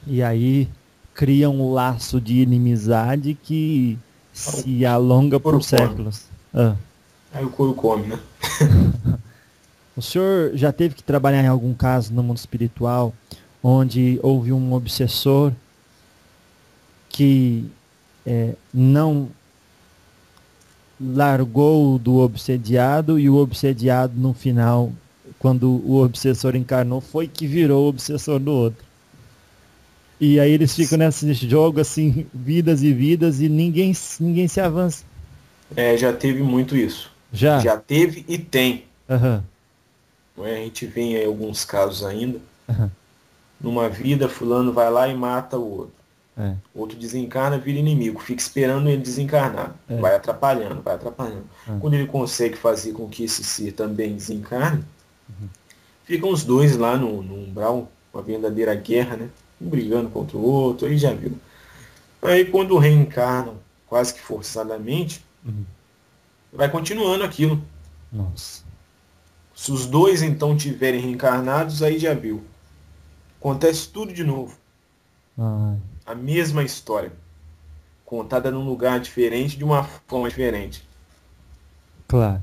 [0.07, 0.69] E aí
[1.13, 3.99] cria um laço de inimizade que
[4.33, 6.27] se alonga por Por séculos.
[6.55, 6.77] Ah.
[7.33, 8.21] Aí o couro come, né?
[9.99, 13.13] O senhor já teve que trabalhar em algum caso no mundo espiritual
[13.61, 15.53] onde houve um obsessor
[17.09, 17.65] que
[18.25, 19.29] é, não
[21.01, 24.93] largou do obsediado e o obsediado no final,
[25.37, 28.85] quando o obsessor encarnou, foi que virou o obsessor do outro.
[30.21, 35.03] E aí eles ficam nesse jogo assim, vidas e vidas e ninguém, ninguém se avança.
[35.75, 37.11] É, já teve muito isso.
[37.33, 37.59] Já?
[37.59, 38.85] Já teve e tem.
[39.11, 39.43] Aham.
[40.39, 40.53] Não é?
[40.55, 42.39] A gente vê em alguns casos ainda.
[42.69, 42.91] Aham.
[43.61, 45.93] Numa vida, fulano vai lá e mata o outro.
[46.39, 46.55] É.
[46.73, 48.21] Outro desencarna, vira inimigo.
[48.21, 49.75] Fica esperando ele desencarnar.
[49.89, 49.97] É.
[49.97, 51.45] Vai atrapalhando, vai atrapalhando.
[51.67, 51.77] Ah.
[51.81, 54.85] Quando ele consegue fazer com que esse ser também desencarne,
[55.29, 55.49] Uhum.
[56.05, 59.29] ficam os dois lá no, no umbral, uma verdadeira guerra, né?
[59.61, 61.33] Um brigando contra o outro, aí já viu.
[62.23, 63.57] Aí quando reencarnam,
[63.89, 65.65] quase que forçadamente, Uhum.
[66.53, 67.61] vai continuando aquilo.
[68.13, 68.63] Nossa.
[69.59, 72.45] Se os dois então tiverem reencarnados, aí já viu.
[73.41, 74.57] Acontece tudo de novo.
[75.37, 75.77] Ai.
[76.07, 77.11] A mesma história.
[78.05, 80.89] Contada num lugar diferente, de uma forma diferente.
[82.07, 82.41] Claro.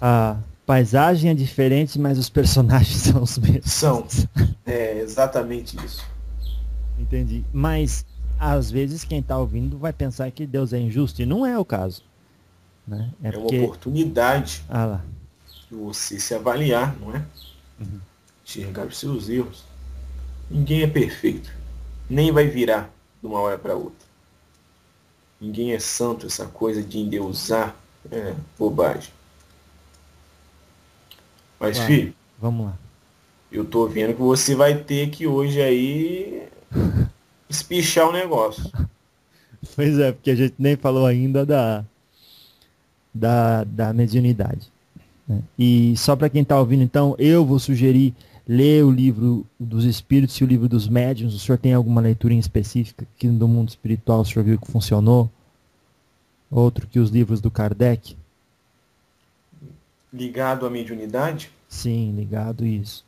[0.00, 0.36] A
[0.66, 3.72] paisagem é diferente, mas os personagens são os mesmos.
[3.72, 4.04] São.
[4.66, 6.04] É exatamente isso.
[6.98, 7.44] Entendi.
[7.52, 8.04] Mas
[8.36, 11.64] às vezes quem está ouvindo vai pensar que Deus é injusto e não é o
[11.64, 12.02] caso.
[12.84, 13.12] Né?
[13.22, 13.58] É, É, porque.
[13.58, 15.04] uma oportunidade Ah lá.
[15.70, 17.24] De você se avaliar, não é?
[17.80, 18.00] Uhum.
[18.44, 19.64] Enxergar os seus erros.
[20.50, 21.50] Ninguém é perfeito.
[22.08, 22.90] Nem vai virar
[23.20, 24.04] de uma hora para outra.
[25.40, 27.74] Ninguém é santo, essa coisa de endeusar
[28.10, 29.12] é bobagem.
[31.58, 32.78] Mas, filho, Vamos lá.
[33.50, 36.48] eu tô vendo que você vai ter que hoje aí
[37.48, 38.70] espichar o negócio.
[39.74, 41.84] Pois é, porque a gente nem falou ainda da,
[43.14, 44.70] da, da mediunidade.
[45.26, 45.40] Né?
[45.58, 48.14] E só para quem está ouvindo, então, eu vou sugerir
[48.46, 51.34] ler o livro dos Espíritos e o livro dos Médiuns.
[51.34, 54.70] O senhor tem alguma leitura em específica que do mundo espiritual o senhor viu que
[54.70, 55.30] funcionou?
[56.50, 58.16] Outro que os livros do Kardec?
[60.12, 63.04] Ligado à mediunidade, Sim, ligado isso.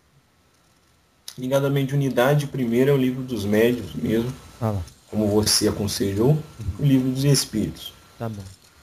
[1.39, 6.37] ligado à mediunidade, primeiro é o livro dos médios mesmo, Ah como você aconselhou,
[6.79, 7.93] o livro dos espíritos.
[8.19, 8.43] tá bom.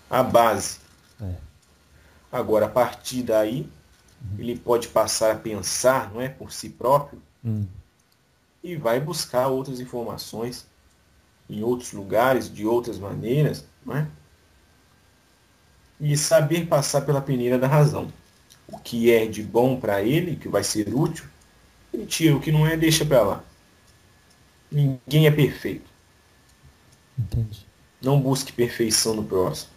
[0.09, 0.77] A base.
[2.33, 3.69] Agora, a partir daí,
[4.39, 7.67] ele pode passar a pensar, não é, por si próprio, Hum,
[8.63, 10.65] e vai buscar outras informações
[11.49, 14.07] em outros lugares, de outras maneiras, não é?
[15.99, 18.11] E saber passar pela peneira da razão.
[18.67, 21.25] O que é de bom para ele, que vai ser útil,
[21.93, 22.35] ele tira.
[22.35, 23.43] O que não é, deixa para lá.
[24.71, 25.89] Ninguém é perfeito.
[27.17, 27.65] entendi.
[28.01, 29.71] Não busque perfeição no próximo.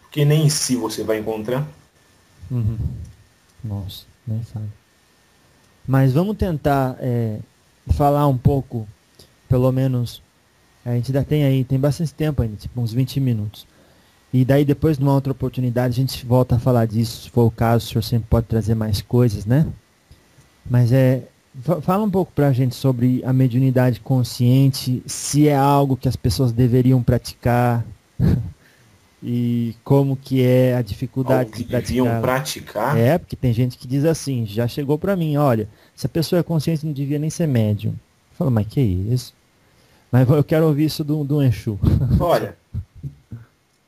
[0.00, 1.66] Porque nem em si você vai encontrar.
[2.50, 2.78] Uhum.
[3.64, 4.66] Nossa, nem sabe.
[5.86, 7.38] Mas vamos tentar é,
[7.88, 8.86] falar um pouco,
[9.48, 10.22] pelo menos,
[10.84, 13.66] a gente ainda tem aí, tem bastante tempo ainda, tipo uns 20 minutos.
[14.32, 17.50] E daí depois, numa outra oportunidade, a gente volta a falar disso, se for o
[17.50, 19.66] caso, o senhor sempre pode trazer mais coisas, né?
[20.68, 21.22] Mas é,
[21.62, 26.16] fa- fala um pouco pra gente sobre a mediunidade consciente, se é algo que as
[26.16, 27.84] pessoas deveriam praticar.
[29.22, 32.20] e como que é a dificuldade de praticar.
[32.20, 32.96] praticar.
[32.96, 36.40] É, porque tem gente que diz assim, já chegou para mim, olha, se a pessoa
[36.40, 37.94] é consciente não devia nem ser médium.
[38.32, 39.34] Fala, mas que isso?
[40.12, 41.78] Mas eu quero ouvir isso do, do Enxu.
[42.20, 42.56] Olha,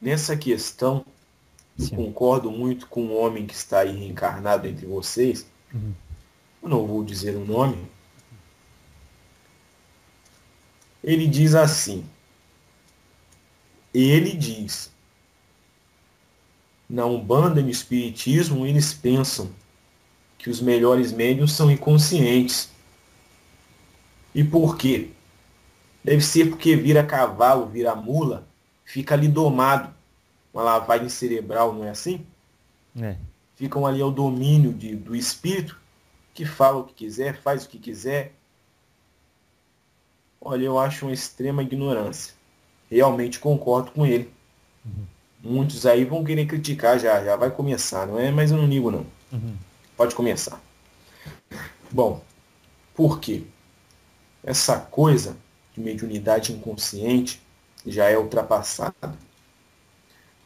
[0.01, 1.05] nessa questão,
[1.78, 1.97] Sim.
[1.97, 5.47] concordo muito com o homem que está aí reencarnado entre vocês.
[5.72, 5.93] Uhum.
[6.62, 7.78] Eu não vou dizer o nome.
[11.03, 12.05] Ele diz assim.
[13.95, 14.91] Ele diz
[16.91, 19.49] na Umbanda e no Espiritismo, eles pensam
[20.36, 22.68] que os melhores médios são inconscientes.
[24.34, 25.11] E por quê?
[26.03, 28.45] Deve ser porque vira cavalo, vira mula,
[28.84, 29.95] fica ali domado.
[30.53, 32.26] Uma lavagem cerebral, não é assim?
[33.01, 33.14] É.
[33.55, 35.78] Ficam ali ao domínio de, do espírito,
[36.34, 38.34] que fala o que quiser, faz o que quiser.
[40.41, 42.34] Olha, eu acho uma extrema ignorância.
[42.91, 44.32] Realmente concordo com ele.
[44.84, 45.05] Uhum.
[45.43, 48.30] Muitos aí vão querer criticar já, já vai começar, não é?
[48.30, 49.07] Mas eu não ligo não.
[49.32, 49.55] Uhum.
[49.97, 50.61] Pode começar.
[51.91, 52.22] Bom,
[52.95, 53.43] por quê?
[54.45, 55.36] Essa coisa
[55.74, 57.41] de mediunidade inconsciente
[57.86, 59.14] já é ultrapassada.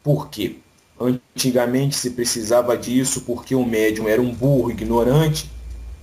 [0.02, 0.58] Por quê?
[1.00, 5.50] Antigamente se precisava disso porque o médium era um burro ignorante,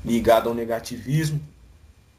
[0.04, 1.40] ligado ao negativismo,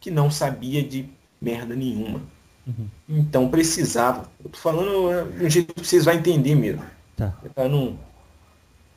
[0.01, 1.09] que não sabia de
[1.41, 2.23] merda nenhuma.
[2.67, 2.89] Uhum.
[3.09, 4.31] Então precisava.
[4.43, 6.85] Eu tô falando é, de um jeito que vocês vão entender mesmo.
[7.17, 7.35] Tá.
[7.55, 7.99] Para não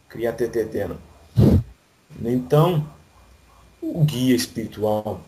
[0.07, 1.63] criar TTT, não.
[2.23, 2.87] Então,
[3.81, 5.21] o guia espiritual,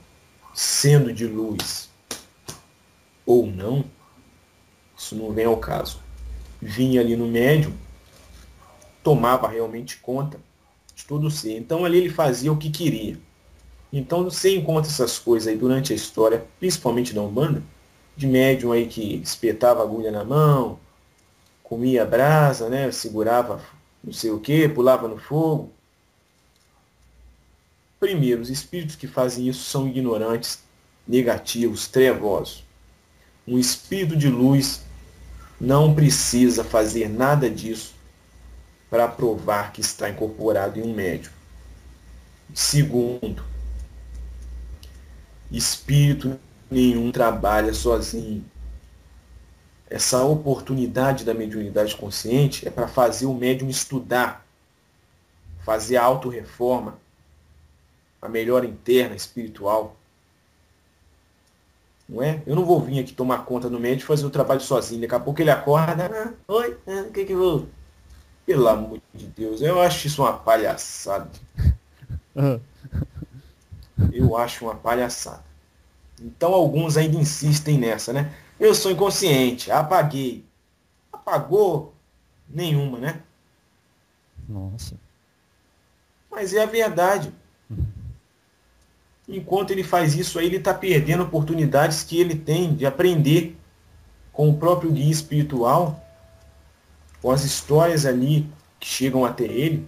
[0.53, 1.89] sendo de luz
[3.25, 3.83] ou não,
[4.97, 5.99] isso não vem ao caso.
[6.61, 7.73] Vinha ali no médium,
[9.03, 10.39] tomava realmente conta
[10.95, 11.57] de todo o ser.
[11.57, 13.19] Então ali ele fazia o que queria.
[13.91, 17.61] Então você encontra essas coisas aí durante a história, principalmente da Umbanda,
[18.17, 20.79] de médium aí que espetava agulha na mão,
[21.63, 22.91] comia brasa, né?
[22.91, 23.61] Segurava
[24.03, 25.71] não sei o que, pulava no fogo.
[27.99, 30.59] Primeiro, os espíritos que fazem isso são ignorantes,
[31.07, 32.63] negativos, trevosos.
[33.47, 34.81] Um espírito de luz
[35.59, 37.95] não precisa fazer nada disso
[38.89, 41.31] para provar que está incorporado em um médium.
[42.53, 43.43] Segundo,
[45.51, 46.39] espírito
[46.69, 48.43] nenhum trabalha sozinho.
[49.89, 54.45] Essa oportunidade da mediunidade consciente é para fazer o médium estudar,
[55.63, 56.99] fazer a autorreforma,
[58.21, 59.95] a melhora interna, espiritual.
[62.07, 62.41] Não é?
[62.45, 65.01] Eu não vou vir aqui tomar conta do médium e fazer o trabalho sozinho.
[65.01, 66.09] Daqui a pouco ele acorda.
[66.13, 67.67] Ah, Oi, ah, o que que eu vou?
[68.45, 71.29] Pelo amor de Deus, eu acho isso uma palhaçada.
[74.13, 75.43] Eu acho uma palhaçada.
[76.21, 78.31] Então alguns ainda insistem nessa, né?
[78.59, 80.43] Eu sou inconsciente, apaguei.
[81.13, 81.93] Apagou
[82.49, 83.21] nenhuma, né?
[84.47, 84.95] Nossa.
[86.31, 87.31] Mas é a verdade.
[89.27, 93.57] Enquanto ele faz isso aí, ele está perdendo oportunidades que ele tem de aprender
[94.31, 96.01] com o próprio guia espiritual,
[97.21, 98.49] com as histórias ali
[98.79, 99.87] que chegam até ele.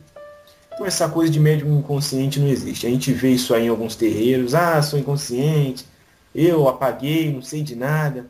[0.74, 2.86] Então essa coisa de médium inconsciente não existe.
[2.86, 4.54] A gente vê isso aí em alguns terreiros.
[4.54, 5.86] Ah, sou inconsciente
[6.34, 8.26] eu apaguei, não sei de nada.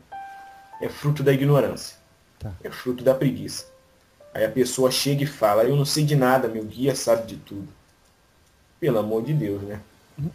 [0.80, 1.96] É fruto da ignorância.
[2.38, 2.52] Tá.
[2.64, 3.66] É fruto da preguiça.
[4.32, 7.36] Aí a pessoa chega e fala, eu não sei de nada, meu guia sabe de
[7.36, 7.68] tudo.
[8.78, 9.80] Pelo amor de Deus, né?
[10.18, 10.30] Uhum.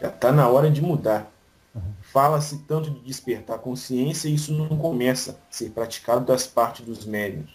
[0.00, 1.30] Já está na hora de mudar.
[1.74, 1.82] Uhum.
[2.00, 7.04] Fala-se tanto de despertar consciência e isso não começa a ser praticado das partes dos
[7.04, 7.50] médios,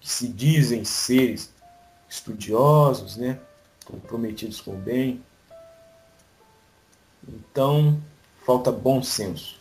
[0.00, 1.52] que se dizem seres
[2.08, 3.38] estudiosos, né?
[3.84, 5.22] comprometidos com o bem.
[7.26, 8.00] Então,
[8.44, 9.56] falta bom senso.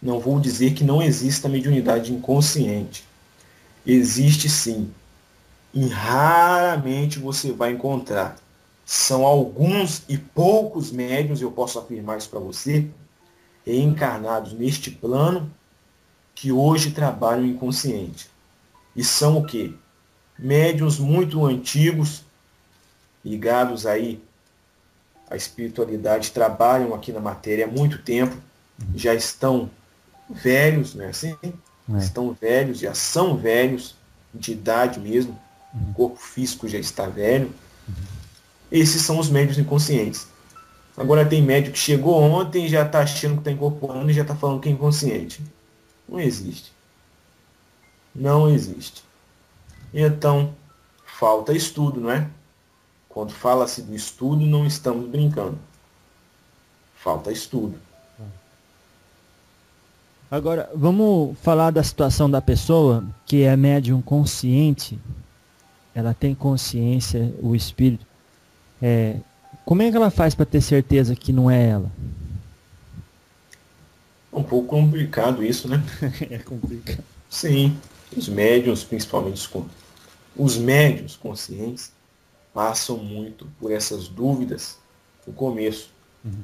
[0.00, 3.04] Não vou dizer que não exista mediunidade inconsciente.
[3.84, 4.90] Existe sim.
[5.72, 8.36] E raramente você vai encontrar.
[8.84, 12.88] São alguns e poucos médios, eu posso afirmar isso para você,
[13.64, 15.50] reencarnados neste plano,
[16.34, 18.30] que hoje trabalham inconsciente.
[18.94, 19.72] E são o quê?
[20.38, 22.22] Médios muito antigos,
[23.24, 24.22] ligados aí
[25.30, 28.36] a espiritualidade trabalham aqui na matéria há muito tempo,
[28.94, 29.70] já estão
[30.28, 31.08] velhos, né?
[31.08, 31.52] Assim, é.
[31.98, 33.94] Estão velhos, já são velhos,
[34.34, 35.38] de idade mesmo,
[35.72, 35.90] uhum.
[35.90, 37.52] o corpo físico já está velho.
[37.88, 37.94] Uhum.
[38.70, 40.26] Esses são os médios inconscientes.
[40.96, 44.22] Agora tem médico que chegou ontem e já está achando que está incorporando e já
[44.22, 45.42] está falando que é inconsciente.
[46.08, 46.72] Não existe.
[48.14, 49.04] Não existe.
[49.92, 50.54] Então,
[51.04, 52.26] falta estudo, não é?
[53.16, 55.58] Quando fala-se do estudo, não estamos brincando.
[56.96, 57.78] Falta estudo.
[60.30, 64.98] Agora, vamos falar da situação da pessoa que é médium consciente.
[65.94, 68.04] Ela tem consciência, o espírito.
[68.82, 69.16] É,
[69.64, 71.90] como é que ela faz para ter certeza que não é ela?
[74.30, 75.82] É um pouco complicado isso, né?
[76.30, 77.02] é complicado.
[77.30, 77.78] Sim,
[78.14, 79.48] os médiums, principalmente
[80.36, 81.95] os médiums conscientes,
[82.56, 84.78] passam muito por essas dúvidas
[85.26, 85.90] no começo.
[86.24, 86.42] Uhum.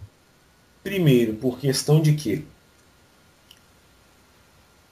[0.84, 2.44] Primeiro, por questão de que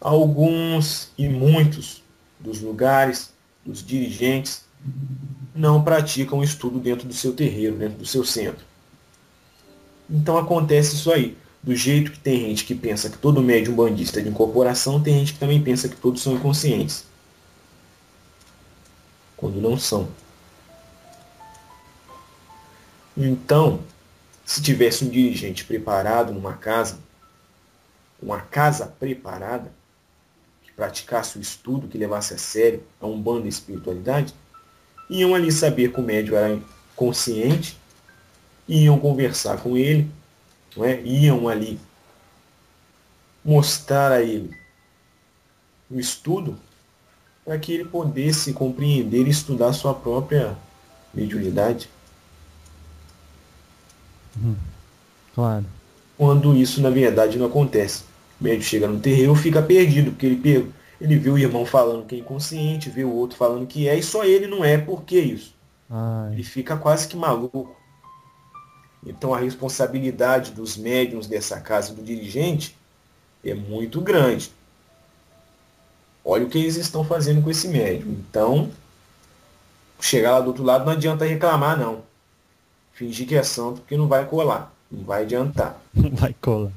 [0.00, 2.02] alguns e muitos
[2.38, 3.34] dos lugares,
[3.66, 4.64] dos dirigentes,
[5.54, 8.64] não praticam o estudo dentro do seu terreiro, dentro do seu centro.
[10.08, 11.36] Então acontece isso aí.
[11.62, 15.18] Do jeito que tem gente que pensa que todo médium bandista é de incorporação, tem
[15.18, 17.04] gente que também pensa que todos são inconscientes.
[19.36, 20.08] Quando não são.
[23.22, 23.82] Então,
[24.46, 26.98] se tivesse um dirigente preparado numa casa,
[28.20, 29.70] uma casa preparada,
[30.62, 34.34] que praticasse o estudo, que levasse a sério a um bando de espiritualidade,
[35.10, 36.58] iam ali saber que o médium era
[36.96, 37.78] consciente,
[38.66, 40.10] iam conversar com ele,
[40.74, 41.02] não é?
[41.02, 41.78] iam ali
[43.44, 44.56] mostrar a ele
[45.90, 46.58] o estudo
[47.44, 50.56] para que ele pudesse compreender e estudar sua própria
[51.12, 51.90] mediunidade.
[55.34, 55.64] Claro.
[56.16, 58.04] Quando isso, na verdade, não acontece.
[58.40, 62.14] O médium chega no terreiro fica perdido, porque ele, ele vê o irmão falando que
[62.14, 64.76] é inconsciente, vê o outro falando que é, e só ele não é.
[64.78, 65.54] Por que isso?
[65.88, 66.34] Ai.
[66.34, 67.76] Ele fica quase que maluco.
[69.06, 72.76] Então a responsabilidade dos médiums dessa casa do dirigente
[73.44, 74.52] é muito grande.
[76.24, 78.12] Olha o que eles estão fazendo com esse médium.
[78.12, 78.70] Então,
[80.00, 82.02] chegar lá do outro lado não adianta reclamar, não.
[83.00, 84.74] Fingir que é santo, porque não vai colar.
[84.92, 85.80] Não vai adiantar.
[85.94, 86.70] Não vai colar.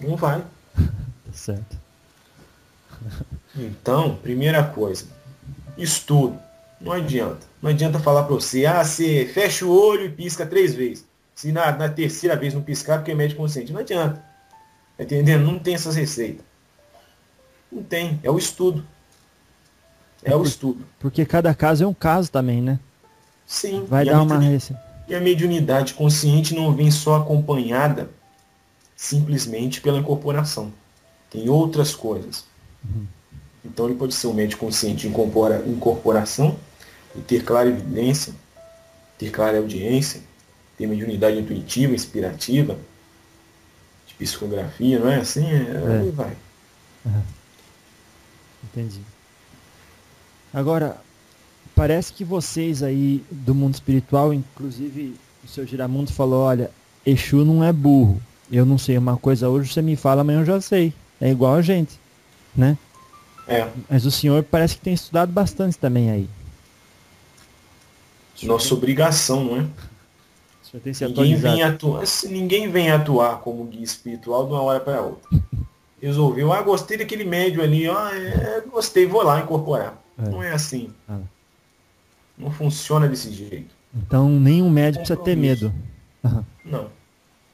[0.00, 0.40] Não vai.
[0.80, 1.76] tá certo.
[3.54, 5.06] Então, primeira coisa,
[5.76, 6.38] estudo.
[6.80, 7.46] Não adianta.
[7.60, 11.04] Não adianta falar para você, ah, você fecha o olho e pisca três vezes.
[11.34, 13.70] Se na, na terceira vez não piscar, porque é médico consciente.
[13.70, 14.24] Não adianta.
[14.96, 15.44] Tá entendendo?
[15.44, 16.42] Não tem essas receitas.
[17.70, 18.18] Não tem.
[18.22, 18.82] É o estudo.
[20.22, 20.86] É, é o estudo.
[20.98, 22.80] Porque cada caso é um caso também, né?
[23.46, 23.84] Sim.
[23.86, 24.82] Vai dar uma receita.
[25.06, 28.10] E a mediunidade consciente não vem só acompanhada
[28.96, 30.72] simplesmente pela incorporação.
[31.30, 32.44] Tem outras coisas.
[32.84, 33.06] Uhum.
[33.64, 36.56] Então ele pode ser um médico consciente de incorporação
[37.16, 38.34] e ter clara evidência,
[39.18, 40.20] ter clara audiência,
[40.76, 42.78] ter mediunidade intuitiva, inspirativa,
[44.06, 45.46] de psicografia, não é assim?
[45.46, 46.00] É, é.
[46.00, 46.36] Aí vai.
[47.04, 47.22] Uhum.
[48.64, 49.00] Entendi.
[50.52, 51.03] Agora,
[51.74, 56.70] parece que vocês aí do mundo espiritual, inclusive o seu Giramundo falou, olha,
[57.04, 58.20] Exu não é burro.
[58.50, 60.92] Eu não sei uma coisa hoje, você me fala, amanhã eu já sei.
[61.20, 61.98] É igual a gente,
[62.54, 62.76] né?
[63.46, 63.68] É.
[63.88, 66.28] Mas o senhor parece que tem estudado bastante também aí.
[68.42, 68.78] Nossa tem...
[68.78, 69.60] obrigação, não é?
[69.60, 74.62] O senhor tem se ninguém vem, atuar, ninguém vem atuar como guia espiritual de uma
[74.62, 75.28] hora para outra.
[76.00, 80.02] Resolveu, ah, gostei daquele médio ali, ó, é, gostei, vou lá incorporar.
[80.18, 80.28] É.
[80.28, 80.90] Não é assim.
[81.08, 81.18] Ah.
[82.36, 83.74] Não funciona desse jeito.
[83.94, 85.72] Então nenhum médico precisa ter medo.
[86.64, 86.90] Não.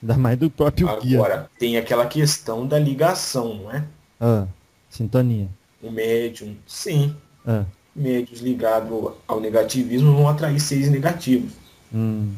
[0.03, 1.19] Ainda mais do próprio Agora, guia.
[1.19, 3.85] Agora, tem aquela questão da ligação, não é?
[4.19, 4.47] Ah,
[4.89, 5.49] sintonia.
[5.83, 7.15] O médium, sim.
[7.47, 7.65] Ah.
[7.95, 11.53] Médios ligados ao negativismo vão atrair seres negativos.
[11.93, 12.33] Hum.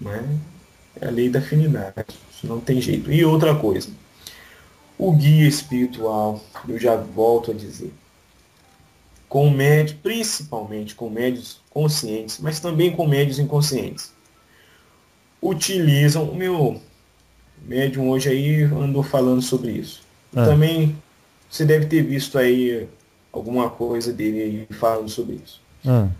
[0.00, 0.24] Não é?
[1.00, 2.14] é a lei da afinidade.
[2.30, 3.10] Isso não tem jeito.
[3.10, 3.88] E outra coisa.
[4.98, 7.92] O guia espiritual, eu já volto a dizer,
[9.32, 14.12] com médios, principalmente com médios conscientes, mas também com médios inconscientes.
[15.40, 16.78] Utilizam, o meu
[17.64, 20.02] médium hoje aí andou falando sobre isso.
[20.36, 20.44] Ah.
[20.44, 20.94] Também
[21.48, 22.86] você deve ter visto aí
[23.32, 25.62] alguma coisa dele aí falando sobre isso.
[25.86, 26.10] Ah.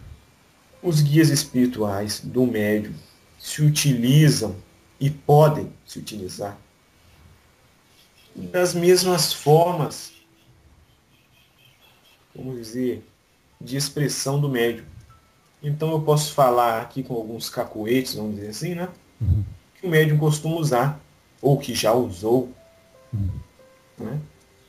[0.83, 2.95] Os guias espirituais do médium
[3.39, 4.57] se utilizam
[4.99, 6.57] e podem se utilizar
[8.35, 10.13] das mesmas formas
[12.35, 13.07] vamos dizer,
[13.61, 14.85] de expressão do médium.
[15.63, 18.89] Então eu posso falar aqui com alguns cacoetes, vamos dizer assim, né?
[19.21, 19.45] Uhum.
[19.75, 21.01] Que o médium costuma usar,
[21.41, 22.53] ou que já usou.
[23.13, 23.31] Uhum.
[23.99, 24.21] Né?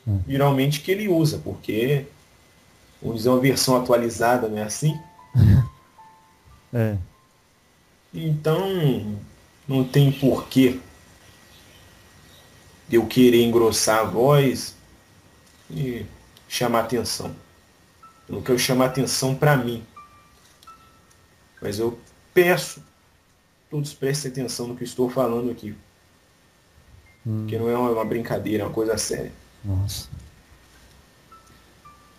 [0.06, 0.22] Uhum.
[0.28, 2.06] Geralmente que ele usa, porque,
[3.02, 5.00] vamos dizer, uma versão atualizada, não é assim?
[6.72, 6.98] é.
[8.14, 9.18] Então,
[9.68, 10.80] não tem porquê
[12.92, 14.76] eu querer engrossar a voz
[15.72, 16.06] e
[16.48, 17.34] chamar atenção.
[18.34, 19.84] Eu não quero chamar atenção para mim.
[21.62, 22.00] Mas eu
[22.34, 22.82] peço,
[23.70, 25.76] todos prestem atenção no que estou falando aqui.
[27.26, 27.42] Hum.
[27.42, 29.32] Porque não é uma brincadeira, é uma coisa séria.
[29.64, 30.10] Nossa.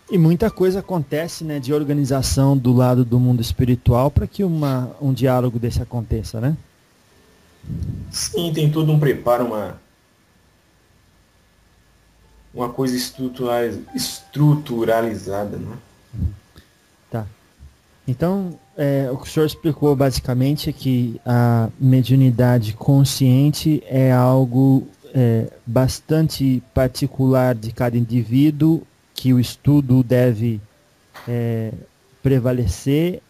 [0.09, 4.95] E muita coisa acontece, né, de organização do lado do mundo espiritual para que uma,
[5.01, 6.55] um diálogo desse aconteça, né?
[8.09, 9.83] Sim, tem todo um preparo, uma
[12.53, 15.77] uma coisa estruturalizada, né?
[18.07, 24.87] Então, é, o que o senhor explicou basicamente é que a mediunidade consciente é algo
[25.13, 30.61] é, bastante particular de cada indivíduo que o estudo deve
[31.27, 31.71] é,
[32.21, 33.21] prevalecer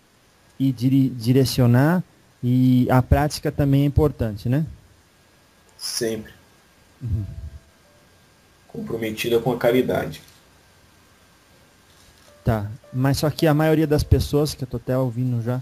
[0.60, 2.04] e dire direcionar
[2.44, 4.66] e a prática também é importante, né?
[5.78, 6.32] Sempre.
[7.02, 7.26] Uhum.
[8.68, 10.22] Comprometida com a caridade.
[12.46, 15.60] Tá, mas só que a maioria das pessoas, que eu tô até ouvindo já,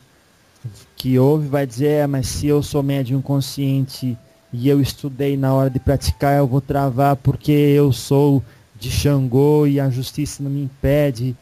[0.97, 4.17] que ouve vai dizer, é, mas se eu sou médium consciente
[4.51, 8.43] e eu estudei na hora de praticar, eu vou travar porque eu sou
[8.77, 11.33] de Xangô e a justiça não me impede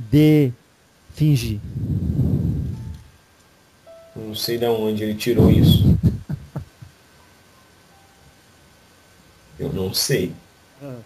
[0.00, 0.50] de
[1.14, 1.60] fingir.
[4.16, 5.96] Não sei de onde ele tirou isso.
[9.60, 10.32] eu não sei.
[10.82, 10.98] Ah.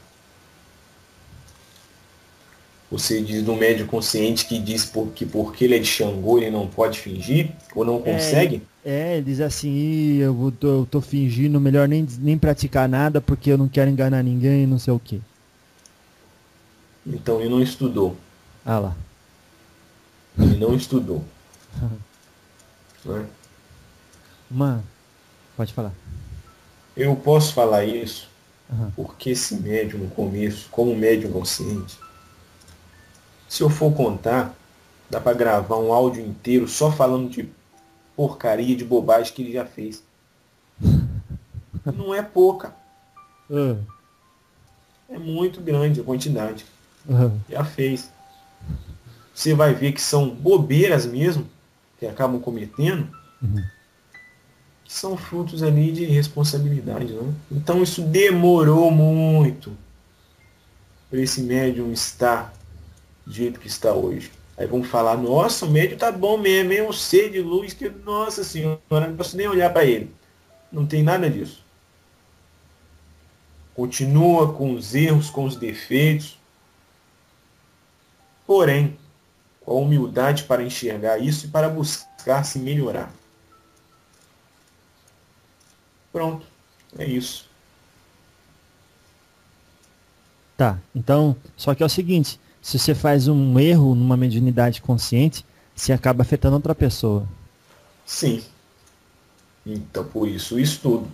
[2.93, 6.51] Você diz do médio consciente que diz por, que porque ele é de Xangô ele
[6.51, 8.63] não pode fingir ou não é, consegue?
[8.85, 13.51] É, ele diz assim, eu, tô, eu tô fingindo, melhor nem, nem praticar nada porque
[13.51, 15.21] eu não quero enganar ninguém, não sei o quê.
[17.07, 18.15] Então ele não estudou.
[18.63, 18.97] Ah lá.
[20.39, 21.25] Ele não estudou.
[23.07, 23.27] né?
[24.51, 24.85] Mano,
[25.57, 25.95] pode falar.
[26.95, 28.29] Eu posso falar isso
[28.71, 28.91] uhum.
[28.95, 32.02] porque esse médium no começo, como médium consciente,
[33.53, 34.57] se eu for contar,
[35.11, 37.51] dá para gravar um áudio inteiro só falando de
[38.17, 40.03] porcaria, de bobagem que ele já fez.
[41.85, 42.75] Não é pouca.
[43.51, 43.79] Uhum.
[45.07, 46.65] É muito grande a quantidade.
[47.07, 47.39] Uhum.
[47.47, 48.11] Já fez.
[49.35, 51.47] Você vai ver que são bobeiras mesmo,
[51.99, 53.07] que acabam cometendo,
[53.43, 53.63] uhum.
[54.83, 57.13] que são frutos ali de responsabilidade.
[57.13, 57.35] Né?
[57.51, 59.77] Então isso demorou muito
[61.11, 62.51] para esse médium estar
[63.27, 64.31] do jeito que está hoje.
[64.57, 67.89] Aí vamos falar, nossa, o médium tá bom mesmo, é um ser de luz que,
[67.89, 70.15] nossa senhora, não posso nem olhar para ele.
[70.71, 71.65] Não tem nada disso.
[73.75, 76.39] Continua com os erros, com os defeitos,
[78.47, 78.99] porém,
[79.65, 83.13] com a humildade para enxergar isso e para buscar se melhorar.
[86.13, 86.47] Pronto,
[86.99, 87.51] é isso.
[90.57, 95.45] Tá, então, só que é o seguinte, se você faz um erro numa mediunidade consciente,
[95.75, 97.27] você acaba afetando outra pessoa.
[98.07, 98.41] Sim.
[99.67, 101.09] Então, por isso o estudo.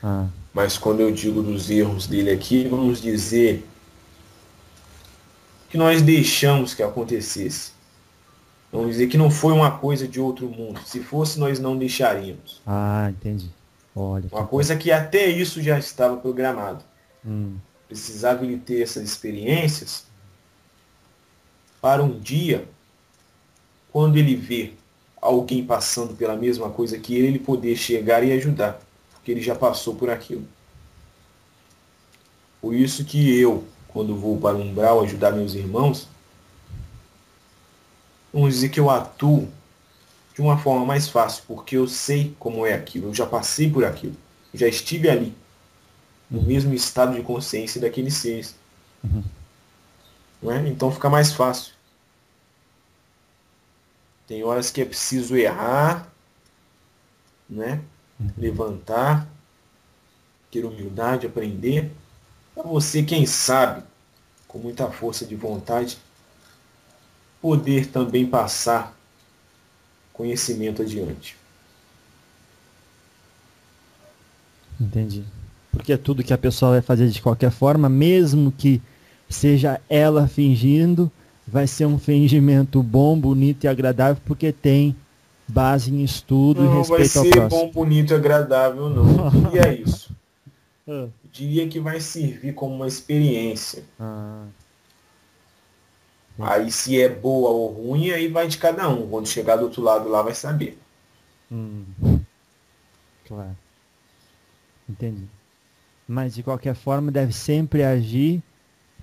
[0.00, 0.28] Ah.
[0.54, 3.66] Mas quando eu digo dos erros dele aqui, vamos dizer
[5.68, 7.72] que nós deixamos que acontecesse.
[8.70, 10.80] Vamos dizer que não foi uma coisa de outro mundo.
[10.86, 12.62] Se fosse, nós não deixaríamos.
[12.64, 13.50] Ah, entendi.
[13.94, 14.28] Olha.
[14.30, 16.84] Uma coisa que até isso já estava programado.
[17.26, 17.56] Hum.
[17.88, 20.11] Precisava ele ter essas experiências
[21.82, 22.66] para um dia,
[23.92, 24.72] quando ele vê
[25.20, 28.80] alguém passando pela mesma coisa que ele, ele poder chegar e ajudar.
[29.12, 30.44] Porque ele já passou por aquilo.
[32.60, 36.08] Por isso que eu, quando vou para o umbral ajudar meus irmãos,
[38.32, 39.48] vamos dizer que eu atuo
[40.34, 43.84] de uma forma mais fácil, porque eu sei como é aquilo, eu já passei por
[43.84, 44.14] aquilo,
[44.54, 45.34] já estive ali,
[46.30, 48.54] no mesmo estado de consciência daqueles seres.
[49.04, 49.22] Uhum.
[50.44, 50.68] É?
[50.68, 51.72] Então fica mais fácil.
[54.26, 56.08] Tem horas que é preciso errar,
[57.48, 57.80] né?
[58.18, 58.30] Uhum.
[58.36, 59.26] levantar,
[60.50, 61.90] ter humildade, aprender,
[62.54, 63.82] para você, quem sabe,
[64.46, 65.98] com muita força de vontade,
[67.40, 68.96] poder também passar
[70.12, 71.36] conhecimento adiante.
[74.80, 75.24] Entendi.
[75.70, 78.80] Porque é tudo que a pessoa vai fazer de qualquer forma, mesmo que
[79.32, 81.10] seja ela fingindo,
[81.46, 84.96] vai ser um fingimento bom, bonito e agradável, porque tem
[85.48, 87.24] base em estudo não, e respeito ao próximo.
[87.24, 89.52] Não vai ser bom, bonito e agradável, não.
[89.52, 90.12] E é isso.
[90.88, 91.06] Ah.
[91.30, 93.84] diria que vai servir como uma experiência.
[93.98, 94.46] Ah.
[96.38, 99.08] Aí se é boa ou ruim, aí vai de cada um.
[99.08, 100.78] Quando chegar do outro lado lá vai saber.
[101.50, 101.84] Hum.
[103.26, 103.56] Claro.
[104.88, 105.28] Entendi.
[106.08, 108.42] Mas de qualquer forma deve sempre agir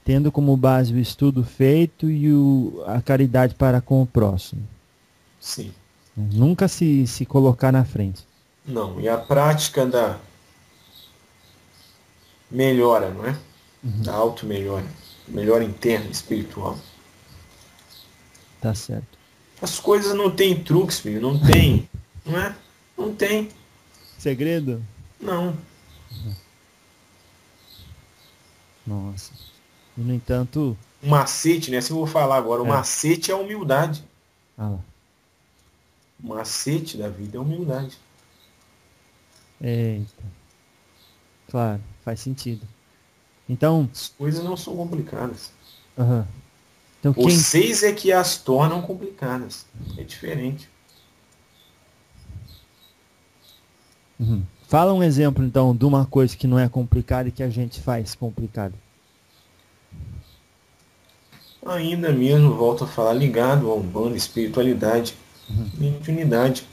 [0.10, 4.68] tendo como base o estudo feito e o, a caridade para com o próximo.
[5.40, 5.72] Sim.
[6.18, 8.26] Nunca se, se colocar na frente.
[8.66, 10.18] Não, e a prática da,
[12.50, 13.38] melhora, não é?
[13.84, 14.02] Uhum.
[14.02, 14.88] Da auto-melhora.
[15.28, 16.76] Melhora interna, espiritual.
[18.60, 19.16] Tá certo.
[19.62, 21.22] As coisas não tem truques, filho.
[21.22, 21.88] Não tem.
[22.26, 22.56] não é?
[22.98, 23.50] Não tem.
[24.18, 24.84] Segredo?
[25.22, 25.56] Não.
[28.88, 29.59] Nossa.
[30.00, 30.78] E, no entanto.
[31.04, 31.82] O macete, né?
[31.82, 32.70] Se eu vou falar agora, o é.
[32.70, 34.04] macete é a humildade.
[34.58, 34.80] Ah lá.
[36.24, 37.98] O macete da vida é a humildade.
[39.62, 40.24] Eita.
[41.50, 42.66] Claro, faz sentido.
[43.48, 43.90] Então.
[43.92, 45.52] As coisas não são complicadas.
[45.98, 46.26] Uhum.
[47.00, 47.30] Então, quem...
[47.30, 49.66] Vocês é que as tornam complicadas.
[49.98, 50.70] É diferente.
[54.20, 54.44] Uhum.
[54.68, 57.82] Fala um exemplo, então, de uma coisa que não é complicada e que a gente
[57.82, 58.76] faz complicado.
[61.66, 65.16] Ainda mesmo, volto a falar, ligado a um bando, espiritualidade,
[65.50, 65.70] uhum.
[65.78, 66.66] mediunidade.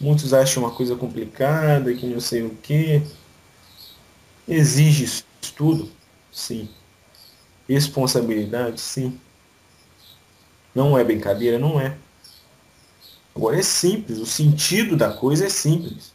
[0.00, 3.02] Muitos acham uma coisa complicada, que não sei o que.
[4.48, 5.04] Exige
[5.40, 5.88] estudo?
[6.32, 6.68] Sim.
[7.68, 8.80] Responsabilidade?
[8.80, 9.18] Sim.
[10.74, 11.58] Não é brincadeira?
[11.58, 11.96] Não é.
[13.34, 16.12] Agora é simples, o sentido da coisa é simples.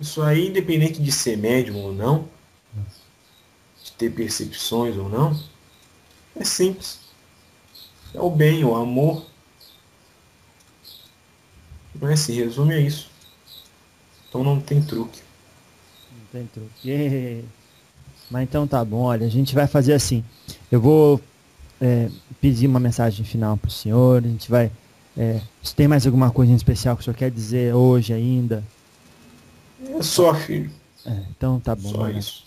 [0.00, 2.28] Isso aí, independente de ser médium ou não,
[3.82, 5.38] de ter percepções ou não,
[6.36, 7.00] é simples.
[8.12, 9.26] É o bem, o amor.
[12.00, 12.16] Não é?
[12.16, 13.10] Se resume a isso.
[14.28, 15.20] Então não tem truque.
[16.12, 17.44] Não tem truque.
[18.30, 20.24] Mas então tá bom, olha, a gente vai fazer assim.
[20.70, 21.20] Eu vou
[21.80, 22.08] é,
[22.40, 24.24] pedir uma mensagem final para o senhor.
[24.24, 24.70] A gente vai.
[25.16, 28.64] É, se tem mais alguma coisa em especial que o senhor quer dizer hoje ainda?
[29.86, 30.70] É só, filho.
[31.06, 31.90] É, então tá bom.
[31.90, 32.43] Só isso.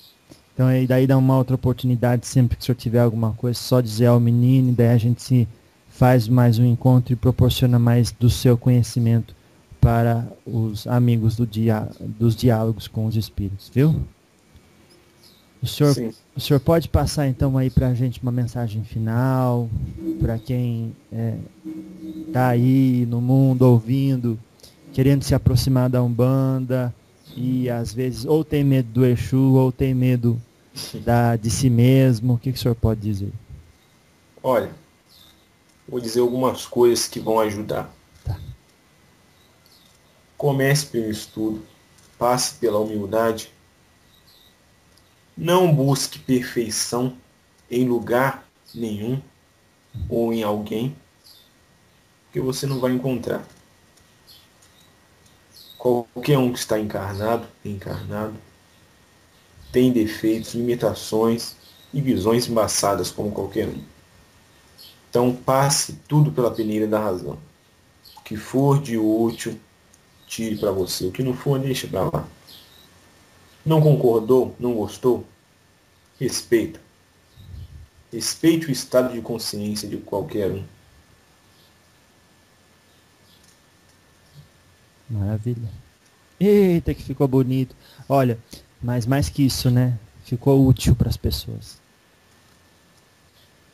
[0.58, 3.80] Então aí daí dá uma outra oportunidade, sempre que o senhor tiver alguma coisa, só
[3.80, 5.48] dizer ao menino, daí a gente se
[5.88, 9.36] faz mais um encontro e proporciona mais do seu conhecimento
[9.80, 14.02] para os amigos do dia, dos diálogos com os espíritos, viu?
[15.62, 15.96] O senhor,
[16.36, 19.70] o senhor pode passar então aí para a gente uma mensagem final,
[20.20, 21.38] para quem está é,
[22.34, 24.40] tá aí no mundo ouvindo,
[24.92, 26.92] querendo se aproximar da Umbanda
[27.36, 30.42] e às vezes ou tem medo do Exu ou tem medo
[31.04, 32.34] da, de si mesmo.
[32.34, 33.32] O que, que o senhor pode dizer?
[34.42, 34.72] Olha,
[35.88, 37.92] vou dizer algumas coisas que vão ajudar.
[38.24, 38.40] Tá.
[40.38, 41.66] Comece pelo estudo,
[42.18, 43.52] passe pela humildade
[45.38, 47.16] não busque perfeição
[47.70, 49.22] em lugar nenhum
[50.10, 50.98] ou em alguém,
[52.34, 53.46] que você não vai encontrar.
[55.78, 58.36] Qualquer um que está encarnado, encarnado,
[59.78, 61.56] tem defeitos, limitações
[61.94, 63.80] e visões embaçadas como qualquer um.
[65.08, 67.38] Então passe tudo pela peneira da razão.
[68.18, 69.56] O que for de útil,
[70.26, 71.06] tire para você.
[71.06, 72.28] O que não for, deixe para lá.
[73.64, 74.56] Não concordou?
[74.60, 75.24] Não gostou?
[76.20, 76.82] Respeita.
[78.12, 80.64] Respeite o estado de consciência de qualquer um.
[85.08, 85.70] Maravilha.
[86.40, 87.76] Eita, que ficou bonito.
[88.10, 88.40] Olha,
[88.82, 89.98] mas mais que isso, né?
[90.24, 91.78] Ficou útil para as pessoas.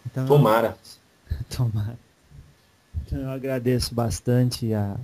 [0.06, 0.78] Então, Tomara.
[1.50, 1.98] Tomara.
[3.06, 4.96] Então eu agradeço bastante a,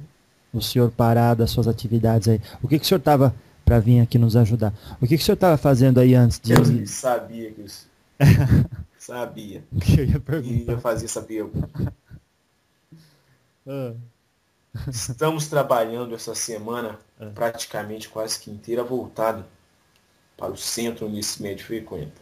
[0.53, 2.41] o senhor parar das suas atividades aí.
[2.61, 3.33] O que, que o senhor estava
[3.69, 4.73] para vir aqui nos ajudar.
[4.99, 6.53] O que, que o senhor estava fazendo aí antes de.
[6.53, 7.87] Eu sabia que isso.
[8.97, 9.63] sabia.
[9.79, 10.71] Que eu ia perguntar.
[10.71, 11.93] ia fazer essa pergunta.
[13.67, 13.93] Ah.
[14.87, 17.27] Estamos trabalhando essa semana ah.
[17.35, 19.45] praticamente quase que inteira voltado
[20.39, 22.21] para o centro onde esse médio frequenta.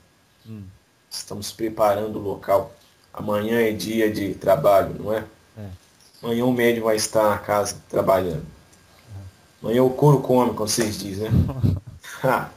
[0.50, 0.64] Hum.
[1.10, 2.74] Estamos preparando o local.
[3.14, 5.24] Amanhã é dia de trabalho, não é?
[5.58, 5.70] é.
[6.22, 8.46] Amanhã o médio vai estar na casa trabalhando.
[9.62, 11.40] Amanhã o couro come, como vocês dizem, né?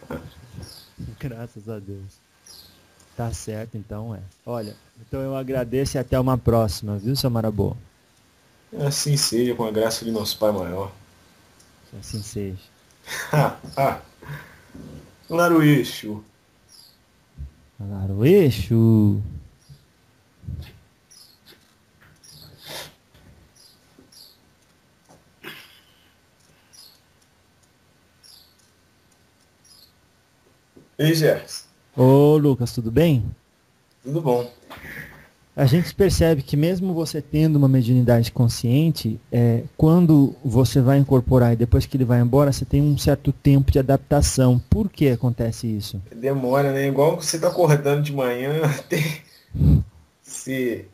[1.20, 2.18] Graças a Deus.
[3.16, 4.20] Tá certo, então é.
[4.46, 7.76] Olha, então eu agradeço e até uma próxima, viu, seu Marabô?
[8.86, 10.90] Assim seja, com a graça de nosso Pai Maior.
[11.98, 12.58] Assim seja.
[15.30, 16.24] Larueixo.
[17.78, 19.22] Larueixo.
[30.98, 31.64] Ei, Gerson.
[31.96, 33.24] Ô, Lucas, tudo bem?
[34.02, 34.52] Tudo bom.
[35.60, 41.52] A gente percebe que mesmo você tendo uma mediunidade consciente, é, quando você vai incorporar
[41.52, 44.58] e depois que ele vai embora, você tem um certo tempo de adaptação.
[44.70, 46.00] Por que acontece isso?
[46.16, 46.88] Demora, né?
[46.88, 49.04] Igual você tá acordando de manhã, tem...
[50.22, 50.86] se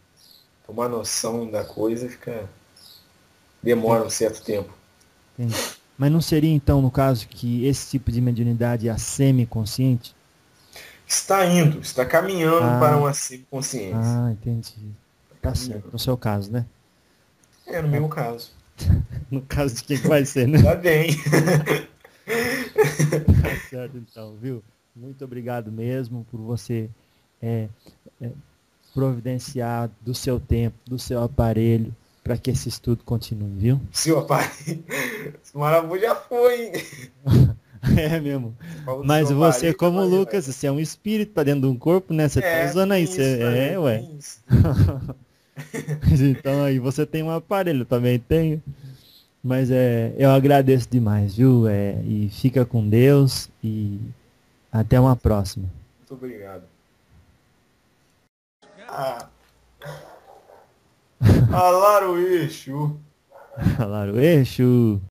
[0.67, 2.51] tomar noção da coisa, fica.
[3.62, 4.75] Demora um certo tempo.
[5.39, 5.55] Entendi.
[5.97, 10.16] Mas não seria então, no caso, que esse tipo de mediunidade é a semi-consciente?
[11.07, 12.78] Está indo, está caminhando ah.
[12.78, 13.12] para uma
[13.50, 13.96] consciência.
[13.96, 14.74] Ah, entendi.
[15.40, 16.66] Tá certo, no seu caso, né?
[17.66, 18.50] É, no meu caso.
[19.30, 20.62] no caso de quem vai ser, né?
[20.62, 21.16] Tá bem.
[22.26, 24.62] tá certo então, viu?
[24.94, 26.90] Muito obrigado mesmo por você
[27.40, 27.68] é,
[28.20, 28.30] é,
[28.94, 31.94] providenciar do seu tempo, do seu aparelho,
[32.24, 33.80] para que esse estudo continue, viu?
[33.92, 34.84] Seu aparelho.
[34.88, 36.72] Esse maravilha já foi, hein?
[37.97, 38.57] É mesmo.
[39.05, 42.29] Mas você, como Lucas, você é um espírito, tá dentro de um corpo, né?
[42.29, 43.07] Você tá é, tá usando aí.
[43.07, 43.22] Você...
[43.22, 44.05] É, é, ué.
[46.20, 48.62] então aí você tem um aparelho, também tenho.
[49.43, 51.68] Mas é, eu agradeço demais, viu?
[51.68, 54.01] É, e fica com Deus e
[54.72, 55.66] até uma próxima.
[55.99, 56.62] Muito obrigado.
[58.89, 59.29] Ah.
[64.22, 65.01] O